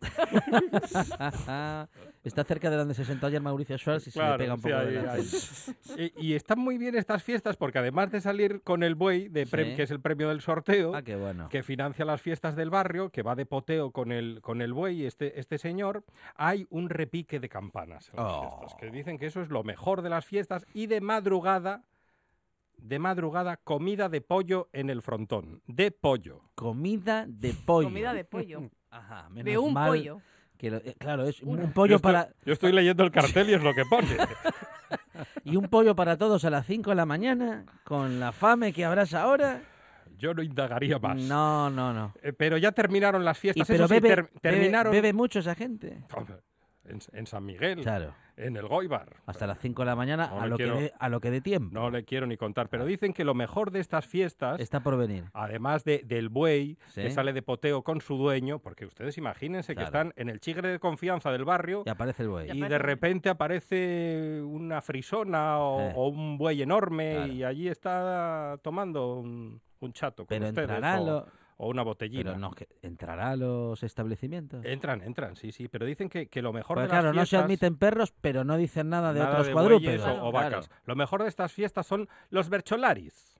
[2.26, 4.64] Está cerca de donde se sentó ayer Mauricio Schwartz y se le pega un sí,
[4.64, 5.20] poco ahí, del ahí.
[5.22, 6.02] acento.
[6.02, 9.46] Y, y están muy bien estas fiestas porque además de salir con el buey, de
[9.46, 9.52] Sí.
[9.76, 11.48] que es el premio del sorteo, Ah, qué bueno.
[11.50, 15.06] que financia las fiestas del barrio, que va de poteo con el, con el buey,
[15.06, 16.04] este, este señor,
[16.36, 18.42] hay un repique de campanas en las Oh.
[18.60, 21.84] fiestas, que dicen que eso es lo mejor de las fiestas y de madrugada,
[22.78, 26.42] de madrugada, comida de pollo en el frontón, de pollo.
[26.56, 27.88] Comida de pollo.
[27.88, 28.70] Comida de pollo.
[28.90, 30.22] Ajá, de menos un mal pollo.
[30.58, 33.50] Que lo- eh, claro, es un, pollo yo, estoy, para yo estoy leyendo el cartel
[33.50, 34.08] y es lo que pone.
[35.44, 38.86] y un pollo para todos a las 5 de la mañana con la fame que
[38.86, 39.62] habrás ahora.
[40.18, 41.18] Yo no indagaría más.
[41.18, 42.14] No, no, no.
[42.22, 43.68] Eh, pero ya terminaron las Y fiestas.
[43.68, 46.04] pero eso sí, bebe, bebe- terminaron bebe mucho esa gente.
[46.88, 49.18] En, en San Miguel, Claro, en el Goibar.
[49.26, 51.20] hasta las 5 de la mañana No a le lo, quiero- que de, a lo
[51.22, 51.74] que de tiempo.
[51.74, 54.98] No le quiero ni contar, pero dicen que lo mejor de estas fiestas, Está por
[54.98, 55.26] venir.
[55.34, 57.12] además de, del buey que Sí.
[57.12, 59.86] sale de poteo con su dueño, porque ustedes imagínense Claro.
[59.92, 62.48] que están en el chigre de confianza del barrio Y aparece el buey.
[62.48, 65.94] Y aparece de repente aparece una frisona o, Eh.
[65.96, 67.34] o un buey enorme Claro.
[67.34, 71.84] y allí está tomando un, un chato con Pero ustedes entrará, o, lo- o una
[71.84, 72.32] botellina.
[72.32, 74.66] pero no, que entrará a los establecimientos.
[74.66, 77.30] Entran, entran, sí, sí, pero dicen que, que lo mejor de claro, las no se
[77.30, 77.46] fiestas...
[77.46, 80.08] admiten perros, pero no dicen nada de nada otros de cuadrúpedos.
[80.20, 80.70] o, o vacas.
[80.86, 83.35] Lo mejor de estas fiestas son los bercholaris.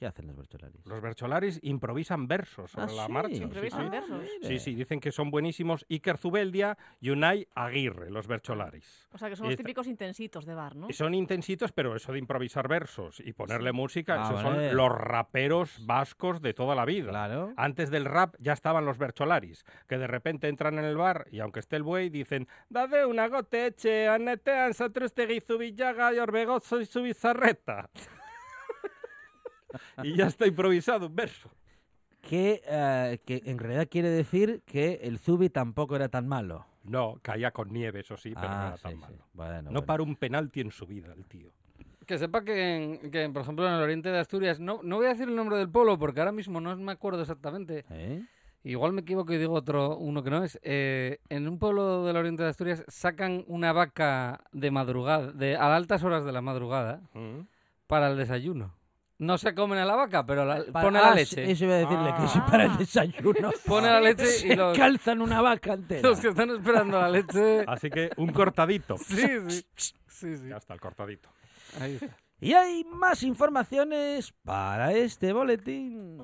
[0.00, 0.86] ¿Qué hacen los bercholaris?
[0.86, 3.12] Los bercholaris improvisan versos Ah, sobre la sí.
[3.12, 3.36] marcha.
[3.36, 3.90] sí, Improvisan sí.
[3.90, 4.22] versos.
[4.40, 9.06] Sí, sí, dicen que son buenísimos Iker Zubeldia y Unai Aguirre, los bercholaris.
[9.12, 10.88] O sea, que son los típicos intensitos de bar, ¿no?
[10.88, 14.68] Y Son intensitos, pero eso de improvisar versos y ponerle música, Ah, esos vale.
[14.70, 17.10] son los raperos vascos de toda la vida.
[17.10, 17.52] Claro.
[17.58, 21.40] Antes del rap ya estaban los bercholaris, que de repente entran en el bar y
[21.40, 27.90] aunque esté el buey, dicen Dade una goteche, anetean zubillaga y orbegozo y su bizarreta.
[30.02, 31.50] y ya está improvisado un verso.
[32.20, 36.66] Que, eh, que en realidad quiere decir que el Zubi tampoco era tan malo.
[36.84, 38.98] No, caía con nieve, eso sí, pero no ah, era sí, tan sí.
[38.98, 39.16] malo.
[39.32, 39.86] Bueno, No bueno.
[39.86, 41.50] para un penalti en su vida, el tío.
[42.06, 45.06] Que sepa que, en- que, por ejemplo, en el oriente de Asturias, no, no voy
[45.06, 47.84] a decir el nombre del pueblo porque ahora mismo no me acuerdo exactamente.
[47.90, 48.22] ¿Eh?
[48.64, 50.58] Igual me equivoco y digo otro, uno que no es.
[50.62, 55.74] Eh, en un pueblo del oriente de Asturias sacan una vaca de madrugada, de, a
[55.74, 57.46] altas horas de la madrugada, Mm.
[57.86, 58.74] para el desayuno.
[59.20, 61.50] No se comen a la vaca, pero la, Para- pone ah, la sí, leche.
[61.52, 62.46] Eso iba a decirle que sí Ah.
[62.50, 63.50] para el desayuno.
[63.66, 66.08] Pone la leche y Se los, calzan una vaca entera.
[66.08, 67.64] los que están esperando la leche.
[67.68, 68.96] Así que un cortadito.
[69.06, 69.62] Sí, sí.
[69.76, 70.48] Sí, sí.
[70.48, 71.28] Ya está, el cortadito.
[71.80, 72.16] Ahí está.
[72.40, 76.18] Y hay más informaciones para este boletín.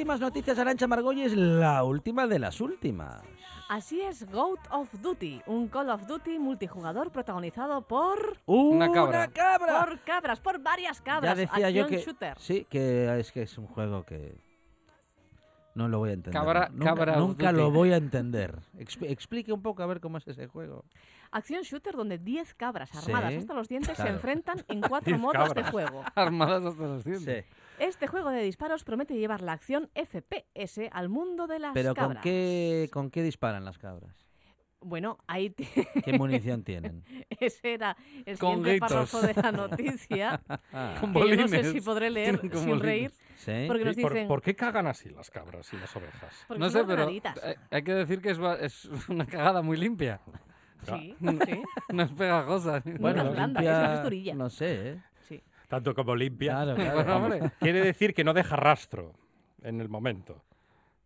[0.09, 3.21] Últimas noticias, Arancha Margolles, la última de las últimas.
[3.69, 8.39] Así es Goat of Duty, un Call of Duty multijugador protagonizado por...
[8.47, 9.29] Una cabra.
[9.29, 9.85] cabra.
[9.85, 11.37] Por cabras, por varias cabras.
[11.37, 12.39] ya decía yo Acción que shooter.
[12.39, 14.35] sí, que es que es un juego que
[15.75, 16.41] no lo voy a entender.
[16.41, 18.61] Cabra- nunca cabra nunca lo voy a entender.
[18.79, 20.87] Expl- explique un poco a ver cómo es ese juego.
[21.33, 24.09] Acción shooter donde 10 cabras Sí, armadas hasta los dientes claro.
[24.09, 25.71] se enfrentan en cuatro 10 modos de cabras.
[25.71, 26.03] juego.
[26.15, 27.45] Armadas hasta los dientes.
[27.79, 32.17] Este juego de disparos promete llevar la acción FPS al mundo de las Pero cabras.
[32.17, 34.27] ¿con qué, ¿con qué disparan las cabras?
[34.81, 37.05] Bueno, ahí ¿Qué munición tienen?
[37.41, 38.89] ese era el Con siguiente gritos.
[38.93, 40.41] párrafo de la noticia.
[41.01, 42.81] Con que yo no sé si podré leer sin bolines.
[42.83, 43.65] reír, ¿sí?
[43.67, 44.29] porque nos Sí, ¿por, dicen...
[44.29, 46.33] por qué cagan así las cabras y las ovejas?
[46.47, 47.41] porque No sé, pero raritas.
[47.45, 50.21] eh, hay que decir que es, ba- es una cagada muy limpia.
[50.87, 51.63] Sí, sí.
[51.93, 52.81] No es pegajosa.
[53.01, 54.35] Bueno, blanda, limpia- es una texturilla.
[54.37, 55.03] No sé, ¿eh?
[55.69, 56.53] Tanto como limpia.
[56.65, 57.51] Claro, claro.
[57.61, 59.13] Quiere decir que no deja rastro
[59.63, 60.43] en el momento,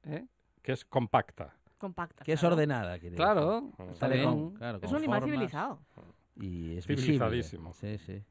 [0.04, 0.24] ¿Eh?
[0.62, 1.54] que es compacta.
[1.78, 2.24] Compacta.
[2.24, 2.98] Que es ordenada.
[3.00, 3.92] quiere Claro, decir.
[3.92, 4.24] está bien.
[4.24, 5.80] con- claro, Es un animal civilizado.
[6.36, 7.70] Y es Civilizadísimo.
[7.72, 7.98] visible.
[7.98, 8.22] Sí, sí.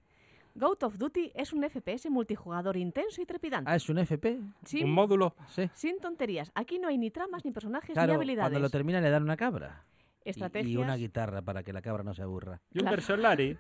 [0.56, 3.70] Goat of Duty es un FPS multijugador intenso y trepidante.
[3.70, 4.40] Ah, es un FP.
[4.66, 5.36] sin, Un módulo.
[5.48, 5.70] Sí.
[5.74, 6.52] sin tonterías.
[6.56, 8.50] Aquí no hay ni tramas, ni personajes, ni Claro, habilidades.
[8.52, 9.84] cuando lo termina le dan una cabra.
[10.26, 12.62] Y- Estrategias, Y, una guitarra para que la cabra no se aburra.
[12.74, 12.96] Y un Claro.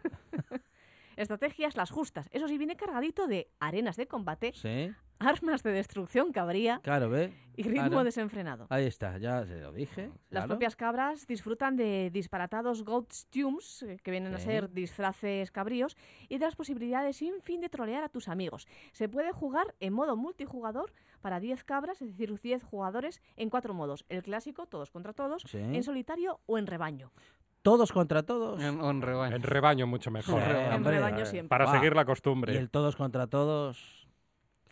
[1.21, 2.27] Estrategias las justas.
[2.31, 4.91] Eso sí, viene cargadito de arenas de combate, Sí.
[5.19, 7.31] armas de destrucción cabría Claro, ¿ve?
[7.55, 8.03] y ritmo Claro.
[8.03, 8.65] desenfrenado.
[8.71, 10.07] Ahí está, ya se lo dije.
[10.07, 10.47] Las claro.
[10.47, 15.95] propias cabras disfrutan de disparatados costumes, eh, que vienen a ser disfraces cabríos,
[16.27, 18.67] y de las posibilidades sin fin de trolear a tus amigos.
[18.93, 20.91] Se puede jugar en modo multijugador
[21.21, 24.05] para 10 cabras, es decir, 10 jugadores en cuatro modos.
[24.09, 25.59] El clásico, todos contra todos, Sí.
[25.59, 27.11] en solitario o en rebaño.
[27.61, 28.61] Todos contra todos.
[28.61, 29.35] En, en rebaño.
[29.35, 30.41] En rebaño mucho mejor.
[30.41, 30.93] Sí, En hombre.
[30.93, 31.49] rebaño siempre.
[31.49, 31.71] Para Va.
[31.73, 32.57] seguir la Y costumbre.
[32.57, 34.07] el todos contra todos.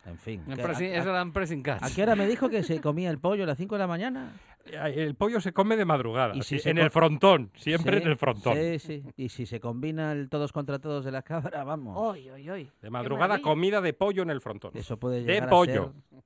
[0.06, 0.42] En fin.
[0.48, 1.82] En ¿qué- pressing- a- eso pressing catch.
[1.82, 3.86] ¿A qué hora me dijo que se comía el pollo a las 5 de la
[3.86, 4.32] mañana?
[4.64, 6.34] El pollo se come de madrugada.
[6.34, 7.50] Y si sí, en el frontón.
[7.54, 8.56] Siempre Sí, en el frontón.
[8.56, 9.04] Sí, sí.
[9.16, 11.22] Y si se combina el todos contra todos de la
[11.54, 11.96] cabra, vamos.
[11.98, 12.70] ¡Oy, oy, oy!
[12.80, 14.72] De madrugada, comida de pollo en el frontón.
[14.74, 15.92] Eso puede De llegar a pollo.
[16.10, 16.22] ser-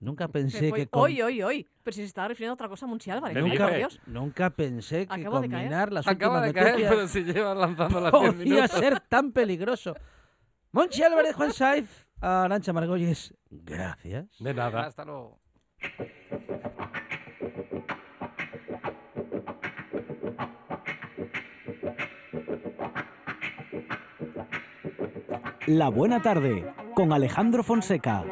[0.00, 1.68] Nunca pensé que com- ¡Oy, oy, oy!
[1.82, 3.34] Pero si se estaba refiriendo a otra cosa, Monchi Álvarez.
[3.34, 3.64] Le ¡ay, dije.
[3.64, 4.00] por Dios!
[4.06, 8.00] Nunca pensé que Acabo combinar las Acaba últimas de caer, noticias pero si llevas lanzando
[8.00, 8.70] las 10 podía minutos.
[8.78, 9.94] ser tan peligroso.
[10.70, 14.26] Monchi Álvarez, Juan Saiz, Arancha Margolles, gracias.
[14.38, 14.86] De nada.
[14.86, 15.40] Hasta luego.
[25.66, 28.24] La Buena Tarde con Alejandro Fonseca.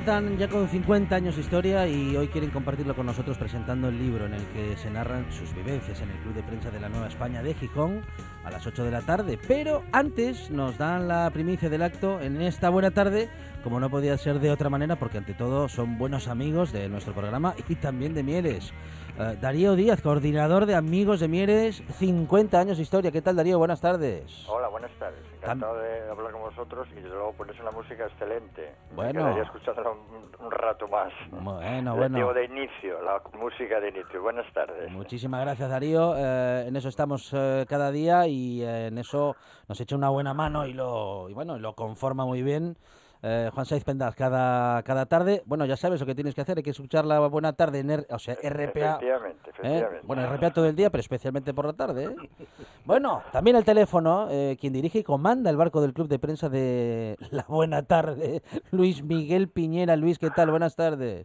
[0.00, 3.98] Cuentan ya con 50 años de historia y hoy quieren compartirlo con nosotros presentando el
[3.98, 6.88] libro en el que se narran sus vivencias en el Club de Prensa de la
[6.88, 8.00] Nueva España de Gijón
[8.42, 9.38] a las 8 de la tarde.
[9.46, 13.28] Pero antes nos dan la primicia del acto en esta buena tarde,
[13.62, 17.12] como no podía ser de otra manera, porque ante todo son buenos amigos de nuestro
[17.12, 18.72] programa y también de Mieres.
[19.18, 23.10] Eh, Darío Díaz, coordinador de Amigos de Mieres, 50 años de historia.
[23.10, 23.58] ¿Qué tal, Darío?
[23.58, 24.46] Buenas tardes.
[24.48, 25.20] Hola, buenas tardes.
[25.42, 28.72] Encantado de hablar con vosotros y desde luego ponéis una música excelente.
[28.94, 29.34] Bueno.
[29.34, 31.12] Me escuchándola un, un rato más.
[31.30, 32.16] Bueno, bueno.
[32.16, 34.22] digo de inicio, la música de inicio.
[34.22, 34.90] Buenas tardes.
[34.90, 39.34] Muchísimas gracias Darío, Eh, en eso estamos eh, cada día y eh, en eso
[39.68, 42.76] nos echa una buena mano y lo y bueno lo conforma muy bien.
[43.22, 46.56] Eh, Juan Saiz Pendas, cada, cada tarde, bueno, ya sabes lo que tienes que hacer,
[46.56, 48.62] hay que escuchar la buena tarde en R- o sea, RPA.
[48.64, 49.52] Efectivamente, ¿eh?
[49.52, 50.06] efectivamente.
[50.06, 52.04] Bueno, RPA todo el día, pero especialmente por la tarde.
[52.04, 52.16] ¿eh?
[52.86, 56.48] Bueno, también el teléfono, eh, quien dirige y comanda el barco del club de prensa
[56.48, 59.96] de La Buena Tarde, Luis Miguel Piñera.
[59.96, 60.50] Luis, ¿qué tal?
[60.50, 61.24] Buenas tardes.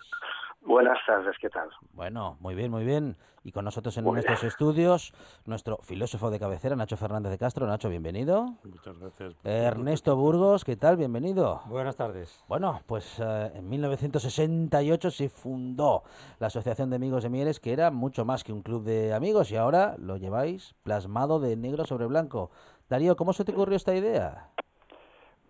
[0.66, 1.70] Buenas tardes, ¿qué tal?
[1.94, 3.16] Bueno, muy bien, muy bien.
[3.44, 4.50] Y con nosotros en Muy nuestros bien.
[4.50, 5.14] estudios,
[5.46, 7.68] nuestro filósofo de cabecera, Nacho Fernández de Castro.
[7.68, 8.56] Nacho, bienvenido.
[8.64, 9.36] Muchas gracias.
[9.44, 10.98] Ernesto Burgos, ¿qué tal?
[10.98, 11.62] Bienvenido.
[11.68, 12.44] Buenas tardes.
[12.48, 16.02] Bueno, pues eh, en 1968 se fundó
[16.40, 19.52] la Asociación de Amigos de Mieres, que era mucho más que un club de amigos,
[19.52, 22.50] y ahora lo lleváis plasmado de negro sobre blanco.
[22.90, 24.50] Darío, ¿cómo se te ocurrió esta idea?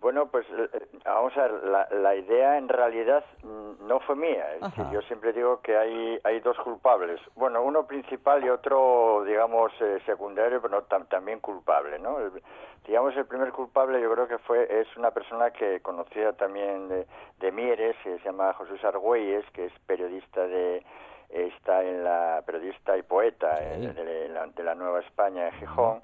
[0.06, 0.68] Bueno, pues eh,
[1.04, 4.54] vamos a ver, la, la idea en realidad mm, no fue mía.
[4.54, 4.92] Es decir, Ajá.
[4.92, 7.20] yo siempre digo que hay, hay dos culpables.
[7.34, 12.20] Bueno, uno principal y otro, digamos, eh, secundario, pero no tam- también culpable, ¿no?
[12.20, 12.40] El-
[12.86, 17.04] digamos, el primer culpable yo creo que fue es una persona que conocía también de,
[17.40, 20.84] de Mieres, que se llama José Argüelles, que es periodista de
[21.30, 26.00] está en la periodista y poeta eh, de, la, de la Nueva España en Gijón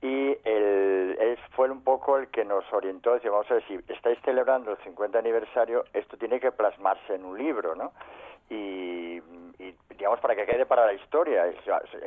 [0.00, 3.78] y él, él fue un poco el que nos orientó, decía, vamos a ver, si
[3.88, 7.92] estáis celebrando el 50 aniversario, esto tiene que plasmarse en un libro, ¿no?
[8.50, 9.20] Y,
[9.58, 11.44] y, digamos, para que quede para la historia,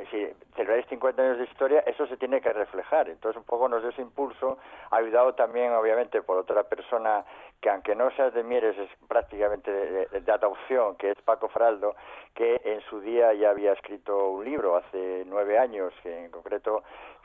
[0.09, 3.09] si celebráis 50 años de historia, eso se tiene que reflejar.
[3.09, 4.57] Entonces, un poco nos dio ese impulso,
[4.89, 7.23] ayudado también, obviamente, por otra persona
[7.61, 11.47] que, aunque no seas de Mieres, es prácticamente de, de- de adopción, que es Paco
[11.49, 11.95] Fraldo,
[12.33, 16.83] que en su día ya había escrito un libro hace nueve años, que en concreto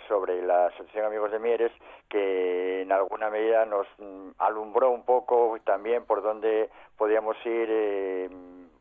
[0.09, 1.73] sobre la Asociación Amigos de Mieres,
[2.11, 8.29] que en alguna medida nos mm, alumbró un poco también por dónde podíamos ir, eh,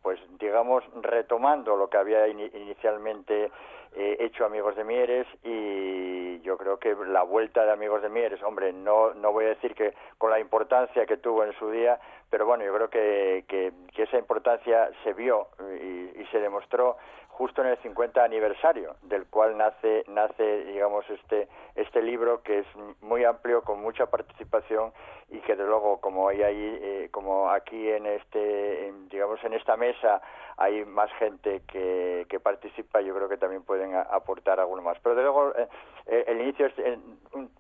[0.05, 3.49] pues digamos, retomando lo que había ini- inicialmente
[3.95, 8.43] eh, hecho Amigos de Mieres y yo creo que la vuelta de Amigos de Mieres,
[8.43, 11.99] hombre, no, no voy a decir que con la importancia que tuvo en su día,
[12.29, 15.47] pero bueno, yo creo que, que, que esa importancia se vio
[15.81, 16.97] y, y se demostró
[17.37, 22.65] justo en el 50 aniversario, del cual nace, nace digamos, este, este libro que es
[23.01, 24.93] muy amplio, con mucha participación
[25.29, 29.53] y que, de luego, como hay ahí, eh, como aquí en este, en, digamos, en
[29.53, 30.21] esta mesa
[30.57, 34.97] hay más gente que, que participa, yo creo que también pueden aportar alguno más.
[35.03, 35.67] Pero, de luego, eh,
[36.07, 36.97] eh, el inicio es eh,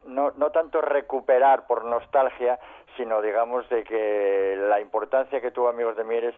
[0.05, 2.59] no, no tanto recuperar por nostalgia,
[2.95, 6.35] sino digamos de que la importancia que tuvo Amigos de Mieres,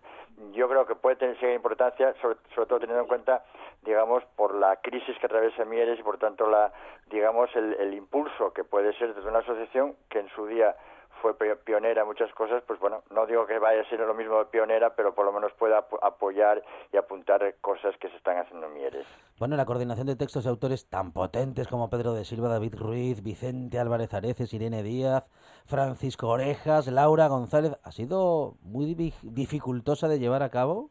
[0.53, 3.43] yo creo que puede tener cierta importancia, sobre, sobre todo teniendo en cuenta,
[3.83, 6.71] digamos, por la crisis que atraviesa Mieres y por tanto la,
[7.11, 10.75] digamos, el, el impulso que puede ser desde una asociación que en su día
[11.21, 11.33] fue
[11.65, 14.45] pionera en muchas cosas, pues bueno, no digo que vaya a ser lo mismo de
[14.45, 18.67] pionera, pero por lo menos pueda ap- apoyar y apuntar cosas que se están haciendo
[18.67, 19.07] en Mieres.
[19.39, 23.21] Bueno, la coordinación de textos de autores tan potentes como Pedro de Silva, David Ruiz,
[23.21, 25.29] Vicente Álvarez Areces, Irene Díaz,
[25.65, 30.89] Francisco Orejas, Laura González, ¿ha sido muy di- dificultosa de llevar a cabo?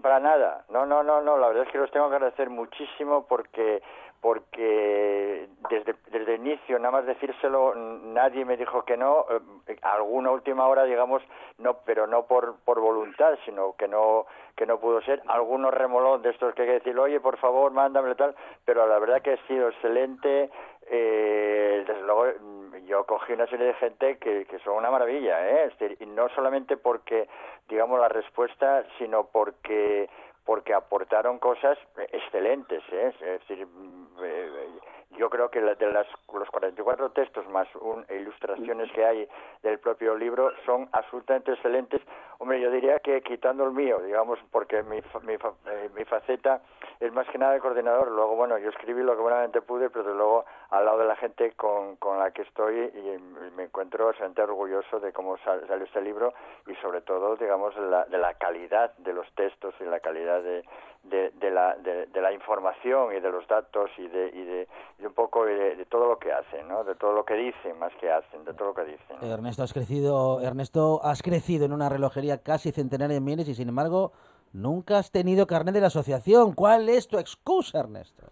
[0.00, 3.26] Para nada, no, no, no, no, la verdad es que los tengo que agradecer muchísimo
[3.28, 3.82] porque
[4.20, 9.24] porque desde, desde el inicio, nada más decírselo, nadie me dijo que no,
[9.66, 11.22] eh, alguna última hora, digamos,
[11.58, 16.22] no, pero no por, por voluntad, sino que no, que no pudo ser, algunos remolón
[16.22, 19.32] de estos que hay que decir, oye, por favor, mándamelo tal, pero la verdad que
[19.32, 20.50] ha sido excelente,
[20.90, 25.48] eh, desde luego mm, yo cogí una serie de gente que, que son una maravilla,
[25.48, 25.64] ¿eh?
[25.64, 27.28] Es decir, y no solamente porque,
[27.68, 30.10] digamos, la respuesta, sino porque
[30.50, 31.78] porque aportaron cosas
[32.10, 33.14] excelentes, ¿eh?
[33.20, 34.66] es decir, mm, eh,
[35.10, 39.28] yo creo que de las, los 44 textos más un, ilustraciones que hay
[39.62, 42.00] del propio libro son absolutamente excelentes.
[42.38, 46.62] Hombre, yo diría que quitando el mío, digamos, porque mi, mi, eh, mi faceta
[46.98, 48.10] es más que nada de coordinador.
[48.10, 51.16] Luego, bueno, yo escribí lo que buenamente pude, pero desde luego al lado de la
[51.16, 53.18] gente con, con la que estoy y
[53.56, 56.32] me encuentro bastante orgulloso de cómo sal- salió este libro
[56.66, 60.42] y sobre todo, digamos, de la, de la calidad de los textos y la calidad
[60.42, 60.64] de,
[61.02, 64.68] de, de la, de, de la información y de los datos y de, y de,
[65.04, 66.84] un poco de, de todo lo que hacen, ¿no?
[66.84, 69.16] De todo lo que dicen más que hacen, de todo lo que dicen.
[69.22, 73.68] Ernesto, has crecido, Ernesto, has crecido en una relojería casi centenaria en Mieres y sin
[73.70, 74.12] embargo
[74.52, 76.52] nunca has tenido carnet de la asociación.
[76.54, 78.22] ¿Cuál es tu excusa, Ernesto?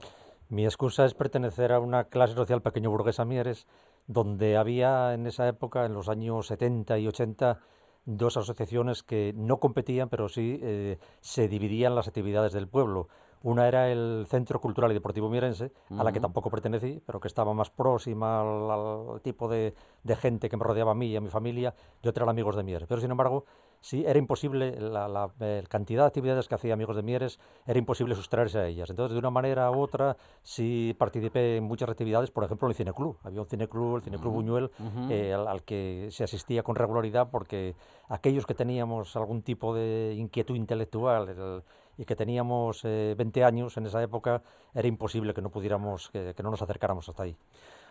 [0.51, 3.67] Mi excusa es pertenecer a una clase social pequeño burguesa Mieres,
[4.07, 7.59] donde había en esa época, en los años 70 y 80,
[8.07, 13.09] dos asociaciones que no competían, pero sí eh, se dividían las actividades del pueblo.
[13.43, 17.29] Una era el Centro Cultural y Deportivo Mierense, a la que tampoco pertenecí, pero que
[17.29, 21.17] estaba más próxima al, al tipo de, de gente que me rodeaba a mí y
[21.17, 22.89] a mi familia, y otra era Amigos de Mieres.
[22.89, 23.45] Pero sin embargo,
[23.81, 27.79] sí, era imposible, la, la, eh, cantidad de actividades que hacía Amigos de Mieres, era
[27.79, 28.91] imposible sustraerse a ellas.
[28.91, 32.77] Entonces, de una manera u otra, sí participé en muchas actividades, por ejemplo, en el
[32.77, 33.19] Cineclub.
[33.23, 35.11] Había un Cineclub, el Cineclub Ujú, Buñuel, ujú.
[35.13, 37.75] eh, al, al que se asistía con regularidad porque
[38.09, 41.63] aquellos que teníamos algún tipo de inquietud intelectual el-
[42.01, 44.41] y que teníamos eh, 20 años en esa época,
[44.73, 47.37] era imposible que no pudiéramos, que, que no nos acercáramos hasta ahí.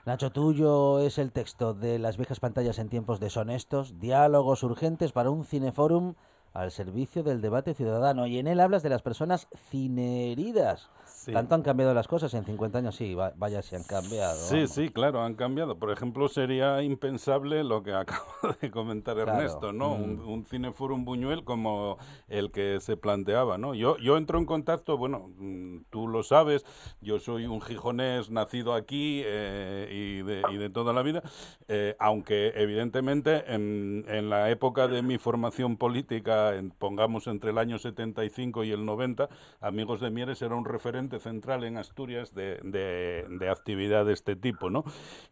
[0.08, 5.32] Nacho, tuyo es el texto de las viejas pantallas en tiempos deshonestos, diálogos urgentes para
[5.32, 6.14] un cineforum
[6.54, 8.26] al servicio del debate ciudadano.
[8.26, 10.90] Y en él hablas de las personas cineheridas.
[11.28, 11.34] Sí.
[11.34, 14.38] Tanto han cambiado las cosas en 50 años, sí, va- vaya, se han cambiado.
[14.48, 14.70] Sí, vamos.
[14.72, 15.78] sí, claro, han cambiado.
[15.78, 18.24] Por ejemplo, sería impensable lo que acaba
[18.62, 19.90] de comentar Claro, Ernesto, ¿no?
[19.98, 20.02] mm.
[20.04, 21.98] Un, un cineforum Buñuel como
[22.30, 23.76] el que se planteaba, ¿no?
[23.76, 26.66] Yo, yo entro en contacto, bueno, mm, tú lo sabes,
[27.02, 31.24] yo soy un gijonés nacido aquí eh, y, de, y de toda la vida,
[31.68, 37.58] eh, aunque evidentemente en, en la época de mi formación política, en- pongamos entre el
[37.58, 39.28] año 75 y el 90,
[39.60, 44.36] Amigos de Mieres era un referente central en Asturias de, de, de actividad de este
[44.36, 44.84] tipo, ¿no?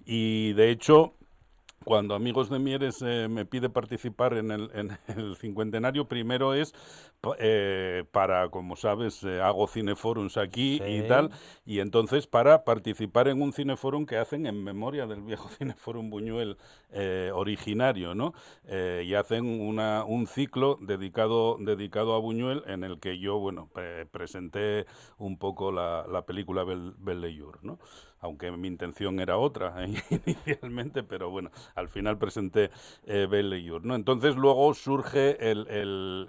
[0.06, 1.14] Y de hecho,
[1.84, 6.74] cuando Amigos de Mieres eh, me pide participar en el, en el cincuentenario, primero es
[7.40, 11.32] eh, para, como sabes, eh, hago cineforums aquí y tal,
[11.66, 16.58] y entonces para participar en un cineforum que hacen en memoria del viejo cineforum Buñuel
[16.92, 18.34] eh, originario, ¿no?
[18.66, 23.70] Eh, y hacen una, un ciclo dedicado, dedicado a Buñuel en el que yo, bueno,
[23.74, 24.86] pre- presenté
[25.18, 27.80] un poco la, la película Bel, Belle-Jour, ¿no?
[28.26, 29.76] Aunque mi intención era otra
[30.26, 32.72] inicialmente, pero bueno, al final presenté
[33.06, 33.96] eh, Belle-Jour, ¿no?
[33.96, 35.68] Entonces luego surge el,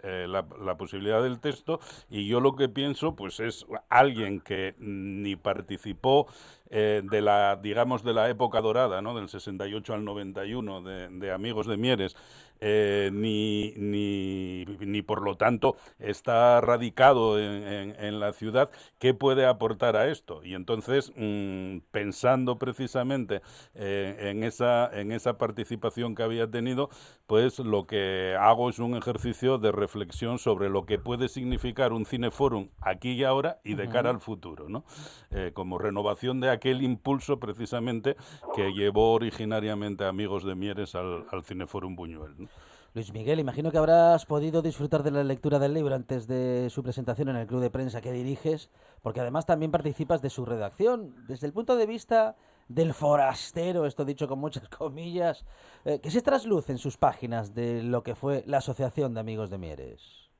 [0.03, 4.75] eh, la, la posibilidad del texto y yo lo que pienso, pues es alguien que
[4.79, 6.27] ni participó
[6.69, 9.15] eh, de la, digamos, de la época dorada, ¿no?
[9.15, 12.17] Del 68 al 91 de, de Amigos de Mieres,
[12.61, 19.15] eh, ni, ni, ni por lo tanto está radicado en, en- en la ciudad, ¿qué
[19.15, 20.43] puede aportar a esto?
[20.45, 23.43] Y entonces, mm, pensando precisamente
[23.75, 26.91] eh, en, esa, en esa participación que había tenido,
[27.27, 32.07] pues lo que hago es un ejercicio de reflexión sobre lo que puede significar un
[32.07, 34.85] cineforum aquí y ahora y de cara al futuro, ¿no?
[35.31, 38.17] Eh, como renovación de aquel impulso precisamente
[38.55, 42.35] que llevó originariamente a Amigos de Mieres al, al Cineforum Buñuel.
[42.39, 42.49] ¿no?
[42.97, 46.83] Luis Miguel, imagino que habrás podido disfrutar de la lectura del libro antes de su
[46.83, 48.71] presentación en el club de prensa que diriges,
[49.03, 51.15] porque además también participas de su redacción.
[51.29, 52.37] Desde el punto de vista
[52.69, 55.45] del forastero, esto dicho con muchas comillas,
[55.85, 59.51] eh, ¿qué se trasluce en sus páginas de lo que fue la Asociación de Amigos
[59.51, 60.31] de Mieres?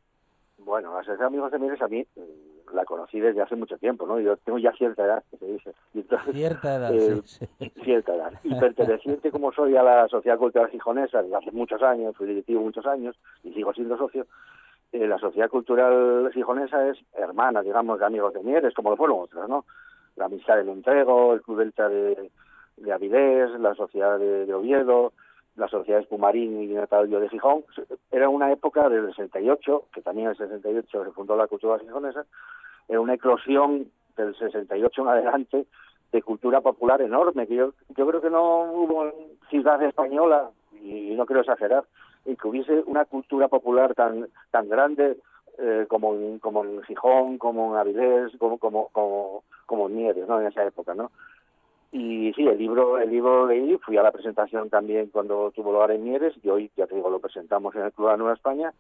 [0.57, 3.79] Bueno, la Asociación de Amigos de Mieres a mí mm, la conocí desde hace mucho
[3.79, 4.21] tiempo, ¿no?
[4.21, 5.75] Yo tengo ya cierta edad, que se dice.
[5.95, 7.73] Y entonces, Cierta edad, eh, sí, sí.
[7.83, 8.33] Cierta edad.
[8.43, 12.61] Y perteneciente como soy a la Sociedad Cultural Gijonesa desde hace muchos años, fui directivo
[12.61, 14.27] muchos años y sigo siendo socio,
[14.93, 19.21] eh, la Sociedad Cultural Gijonesa es hermana, digamos, de Amigos de Mieres, como lo fueron
[19.21, 19.65] otras, ¿no?
[20.17, 22.31] La Amistad del Entrego, el Club Delta de,
[22.77, 25.13] de Avilés, la Sociedad de, de Oviedo,
[25.57, 27.65] la Sociedad Espumarín y Natalio de Gijón.
[28.11, 32.25] Era una época del 68, que también en el 68 se fundó la cultura gijonesa,
[32.89, 35.67] era una eclosión del 68 en adelante
[36.13, 39.13] de cultura popular enorme, que yo, yo creo que no hubo
[39.51, 40.51] ciudad española,
[40.83, 41.85] y no quiero exagerar,
[42.25, 45.17] y que hubiese una cultura popular tan tan grande
[45.59, 50.29] eh, como, en, como en Gijón, como en Avilés, como, como, como, como en Mieres,
[50.29, 50.41] ¿no?
[50.41, 51.11] En esa época, ¿no?
[51.99, 55.93] Y sí, el libro, el libro leí, fui a la presentación también cuando tuvo lugar
[55.93, 58.35] en Mieres, y hoy, ya te digo, lo presentamos en el Club de la Nueva
[58.35, 58.75] España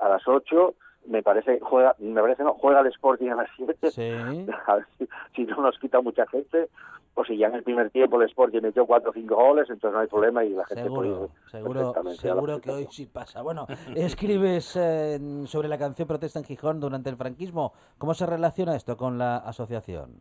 [0.00, 0.74] a las 8,
[1.06, 5.08] me parece, juega, me parece no, juega el Sporting a las 7, a ver si,
[5.36, 6.68] si no nos quita mucha gente,
[7.14, 9.94] o si ya en el primer tiempo el Sporting metió 4 o 5 goles, entonces
[9.94, 13.42] no hay problema y la gente Seguro, seguro, seguro que hoy sí pasa.
[13.42, 17.74] Bueno, escribes eh, sobre la canción Protesta en Gijón durante el franquismo.
[17.96, 20.20] ¿Cómo se relaciona esto con la asociación?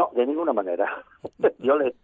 [0.00, 0.86] No, de ninguna manera.
[1.58, 1.94] Yo le,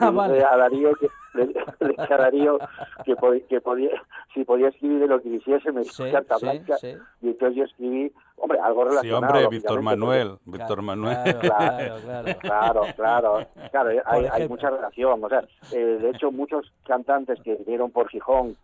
[0.00, 0.42] Ah, le vale.
[0.44, 2.58] a Darío que, le, le dije a Darío
[3.04, 3.90] que, pod- que podía,
[4.32, 6.76] si podía escribir de lo que quisiese, me dijo Sí, carta sí, blanca.
[6.78, 6.94] sí.
[7.22, 9.26] Y entonces yo escribí, hombre, algo Sí, relacionado.
[9.42, 11.16] hombre, Víctor Manuel, porque- Víctor Manuel.
[11.40, 15.22] Claro, claro, claro, claro, claro, hay, mucha relación.
[15.22, 18.56] O sea, eh, de hecho, muchos cantantes que vinieron por Gijón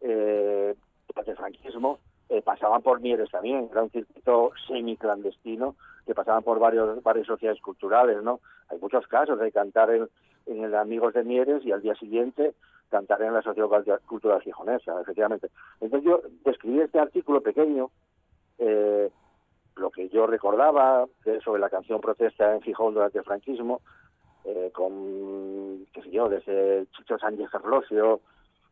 [0.00, 0.74] eh,
[1.06, 1.98] durante el franquismo
[2.28, 3.68] eh, pasaban por Mieres también.
[3.70, 8.40] Era un circuito semi-clandestino que pasaban por varios, varias sociedades culturales, ¿no?
[8.68, 10.08] Hay muchos casos de cantar en,
[10.46, 12.54] en el Amigos de Mieres y al día siguiente
[12.90, 15.50] cantar en la Sociedad Cultu- Cultural Gijonesa, efectivamente.
[15.80, 16.20] Entonces yo
[16.50, 17.90] escribí este artículo pequeño
[18.58, 19.10] eh,
[19.76, 21.06] lo que yo recordaba
[21.42, 23.80] sobre la canción protesta en Gijón durante el franquismo,
[24.44, 28.20] eh, con, qué sé yo, desde Chicho Sánchez Ferlosio,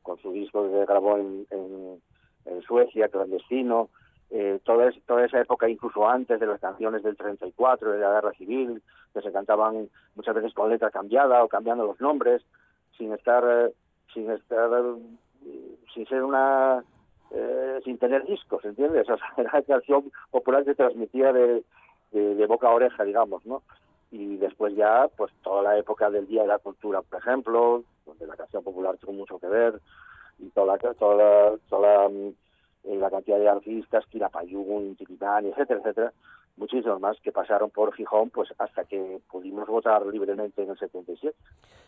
[0.03, 2.01] con su disco que grabó en, en,
[2.47, 3.88] en Suecia, clandestino,
[4.30, 8.12] eh, toda, es- toda esa época, incluso antes de las canciones del 34, de la
[8.12, 8.82] guerra civil,
[9.12, 12.43] que se cantaban muchas veces con letra cambiada o cambiando los nombres,
[12.97, 13.72] sin estar, eh,
[14.14, 14.70] sin estar,
[15.47, 16.82] eh, sin ser una,
[17.30, 19.07] eh, sin tener discos, ¿entiendes?
[19.11, 21.62] O sea, era la canción popular que transmitía de,
[22.12, 23.62] de, de boca a oreja, digamos, ¿no?
[24.11, 28.26] Y después ya, pues toda la época del Día de la Cultura, por ejemplo, donde
[28.26, 29.80] la canción popular tuvo mucho que ver,
[30.43, 35.80] y toda la, toda la, toda la, mm, la cantidad de artistas, Quilapayún, Tilipán, etcétera,
[35.80, 36.12] etcétera,
[36.57, 41.36] muchísimos más que pasaron por Gijón pues hasta que pudimos votar libremente en el 77.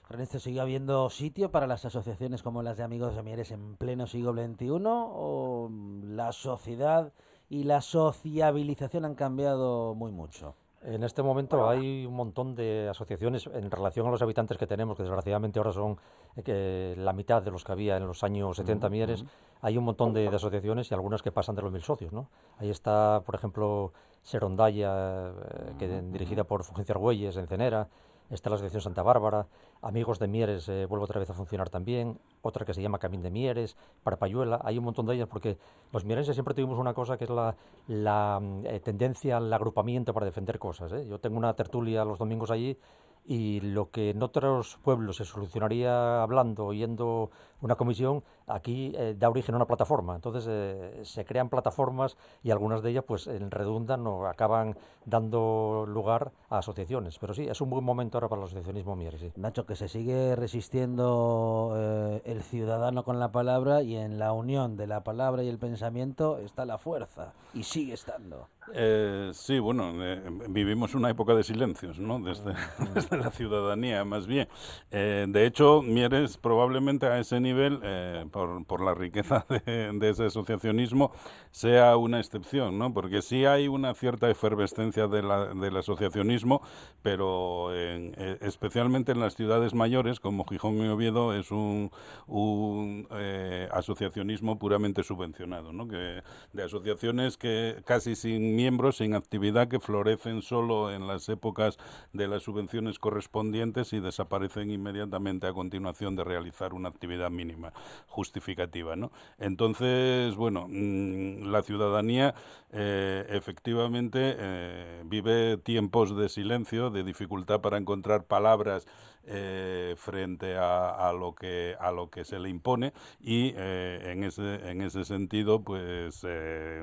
[0.09, 4.07] Ernesto, ¿sigue habiendo sitio para las asociaciones como las de Amigos de Mieres en pleno
[4.07, 5.70] siglo XXI o
[6.05, 7.12] la sociedad
[7.48, 10.55] y la sociabilización han cambiado muy mucho?
[10.85, 14.97] En este momento hay un montón de asociaciones en relación a los habitantes que tenemos,
[14.97, 15.97] que desgraciadamente ahora son
[16.37, 19.24] eh, la mitad de los que había en los años 70 Mieres.
[19.62, 22.12] Hay un montón de, de asociaciones y algunas que pasan de los mil socios.
[22.12, 22.28] ¿no?
[22.59, 23.93] Ahí está, por ejemplo,
[24.24, 27.89] Serondaya, eh, que, dirigida por Fulgencio Argüelles, en Cenera.
[28.31, 29.47] Está la Asociación Santa Bárbara,
[29.83, 33.22] Amigos de Mieres eh, vuelve otra vez a funcionar también, otra que se llama Camín
[33.22, 35.59] de Mieres, Parapayuela, hay un montón de ellas porque
[35.93, 40.25] los mierenses siempre tuvimos una cosa que es la, mm, eh, tendencia al agrupamiento para
[40.25, 40.91] defender cosas.
[40.93, 41.07] ¿eh?
[41.07, 42.79] Yo tengo una tertulia los domingos allí
[43.25, 49.31] y lo que en otros pueblos se solucionaría hablando, yendo una comisión, aquí eh, da
[49.31, 50.14] origen a una plataforma.
[50.14, 55.87] Entonces eh, se crean plataformas y algunas de ellas pues en redundan o acaban dando
[55.89, 57.18] lugar a asociaciones.
[57.18, 59.22] Pero sí, es un buen momento ahora para el asociacionismo Mieres.
[59.22, 59.33] Sí.
[59.37, 64.77] Nacho, que se sigue resistiendo eh, el ciudadano con la palabra y en la unión
[64.77, 68.49] de la palabra y el pensamiento está la fuerza y sigue estando.
[68.75, 72.18] Eh, sí, bueno, eh, vivimos una época de silencios, ¿no?
[72.18, 72.55] Desde,
[73.14, 73.14] Mm.
[73.17, 74.49] La ciudadanía, más bien.
[74.91, 80.27] Eh, de hecho, Mieres probablemente a ese nivel, eh, por, por la riqueza de, ese
[80.27, 81.12] asociacionismo,
[81.51, 82.93] sea una excepción, ¿no?
[82.93, 86.62] Porque sí hay una cierta efervescencia de la- del asociacionismo,
[87.03, 91.91] pero eh, especialmente en las ciudades mayores, como Gijón y Oviedo, es un,
[92.27, 95.89] un, eh, asociacionismo puramente subvencionado, ¿no?
[95.89, 101.79] Que, de asociaciones que casi sin miembros, sin actividad, que florecen solo en las épocas
[102.12, 107.74] de las subvenciones correspondientes y desaparecen inmediatamente a continuación de realizar una actividad mínima
[108.07, 109.12] justificativa, ¿no?
[109.38, 112.34] Entonces, bueno, mm, la ciudadanía
[112.72, 118.86] eh, efectivamente eh, vive tiempos de silencio, de dificultad para encontrar palabras
[119.27, 124.68] eh, frente a, lo que a lo que se le impone y eh, en ese
[124.68, 126.81] en ese sentido pues eh,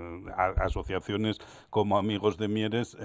[0.58, 1.38] asociaciones
[1.70, 2.98] como amigos de Mieres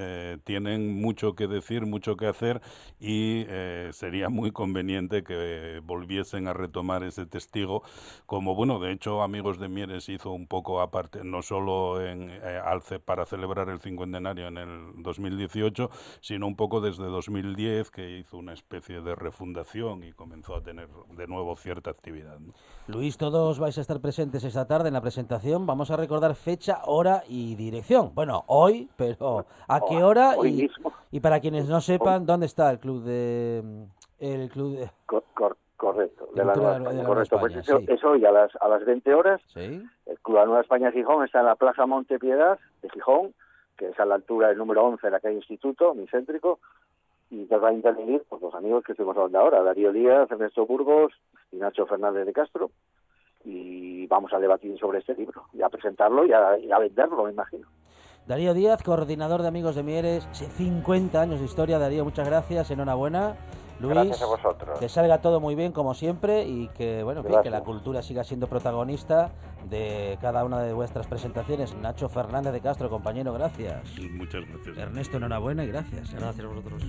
[0.45, 2.63] tienen mucho que decir mucho que hacer
[2.99, 3.47] y
[3.91, 7.83] sería muy conveniente que volviesen a retomar ese testigo
[8.25, 12.83] como bueno de hecho amigos de Mieres hizo un poco aparte no solo en, al
[13.05, 18.53] para celebrar el cincuentenario en el 2018 sino un poco desde 2010 que hizo una
[18.53, 22.39] especie de refundación y comenzó a tener de nuevo cierta actividad.
[22.39, 22.53] ¿no?
[22.89, 25.67] Luis, todos vais a estar presentes esta tarde en la presentación.
[25.67, 28.13] Vamos a recordar fecha, hora y dirección.
[28.15, 30.35] Bueno, hoy, pero ¿a qué hora?
[30.37, 30.93] Hoy Y, mismo.
[31.11, 33.87] y para quienes no sepan, ¿dónde está el club de...
[34.19, 34.91] El club de...
[35.07, 37.37] Cor- cor- correcto, de la Nueva de la España, correcto.
[37.37, 37.87] España, pues eso, sí.
[37.89, 39.41] es hoy a las, a las 20 horas.
[39.53, 39.83] ¿Sí?
[40.07, 43.35] El Club de la Nueva España Gijón está en la Plaza Montepiedad de Gijón,
[43.77, 46.61] que es a la altura del número 11 de la calle Instituto, muy céntrico,
[47.31, 50.67] y nos va a intervenir pues, los amigos que estuvimos hablando ahora, Darío Díaz, Ernesto
[50.67, 51.13] Burgos
[51.53, 52.71] y Nacho Fernández de Castro,
[53.45, 57.67] y vamos a debatir sobre este libro, y a presentarlo y a venderlo, me imagino.
[58.27, 61.79] Darío Díaz, coordinador de Amigos de Mieres, 50 años de historia.
[61.79, 63.37] Darío, muchas gracias, enhorabuena.
[63.79, 64.79] Luis, Gracias a vosotros.
[64.79, 68.47] que salga todo muy bien como siempre y que bueno que la cultura siga siendo
[68.49, 69.33] protagonista
[69.69, 71.75] de cada una de vuestras presentaciones.
[71.77, 73.83] Nacho Fernández de Castro, compañero, gracias.
[74.13, 74.79] Muchas gracias.
[74.79, 76.13] Ernesto, enhorabuena y gracias.
[76.13, 76.83] Gracias a vosotros.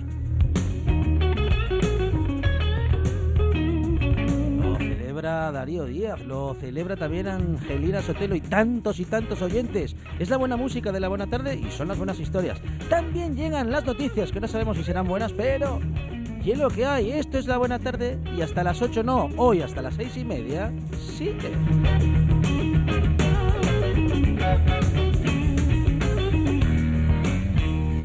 [4.60, 9.96] Lo celebra Darío Díaz, lo celebra también Angelina Sotelo y tantos y tantos oyentes.
[10.18, 12.60] Es la buena música de la buena tarde y son las buenas historias.
[12.88, 15.80] También llegan las noticias, que no sabemos si serán buenas, pero
[16.48, 18.18] aquí es lo que hay, esto es la buena tarde.
[18.36, 21.52] Y hasta las 8 no, hoy hasta las 6 y media, sí que...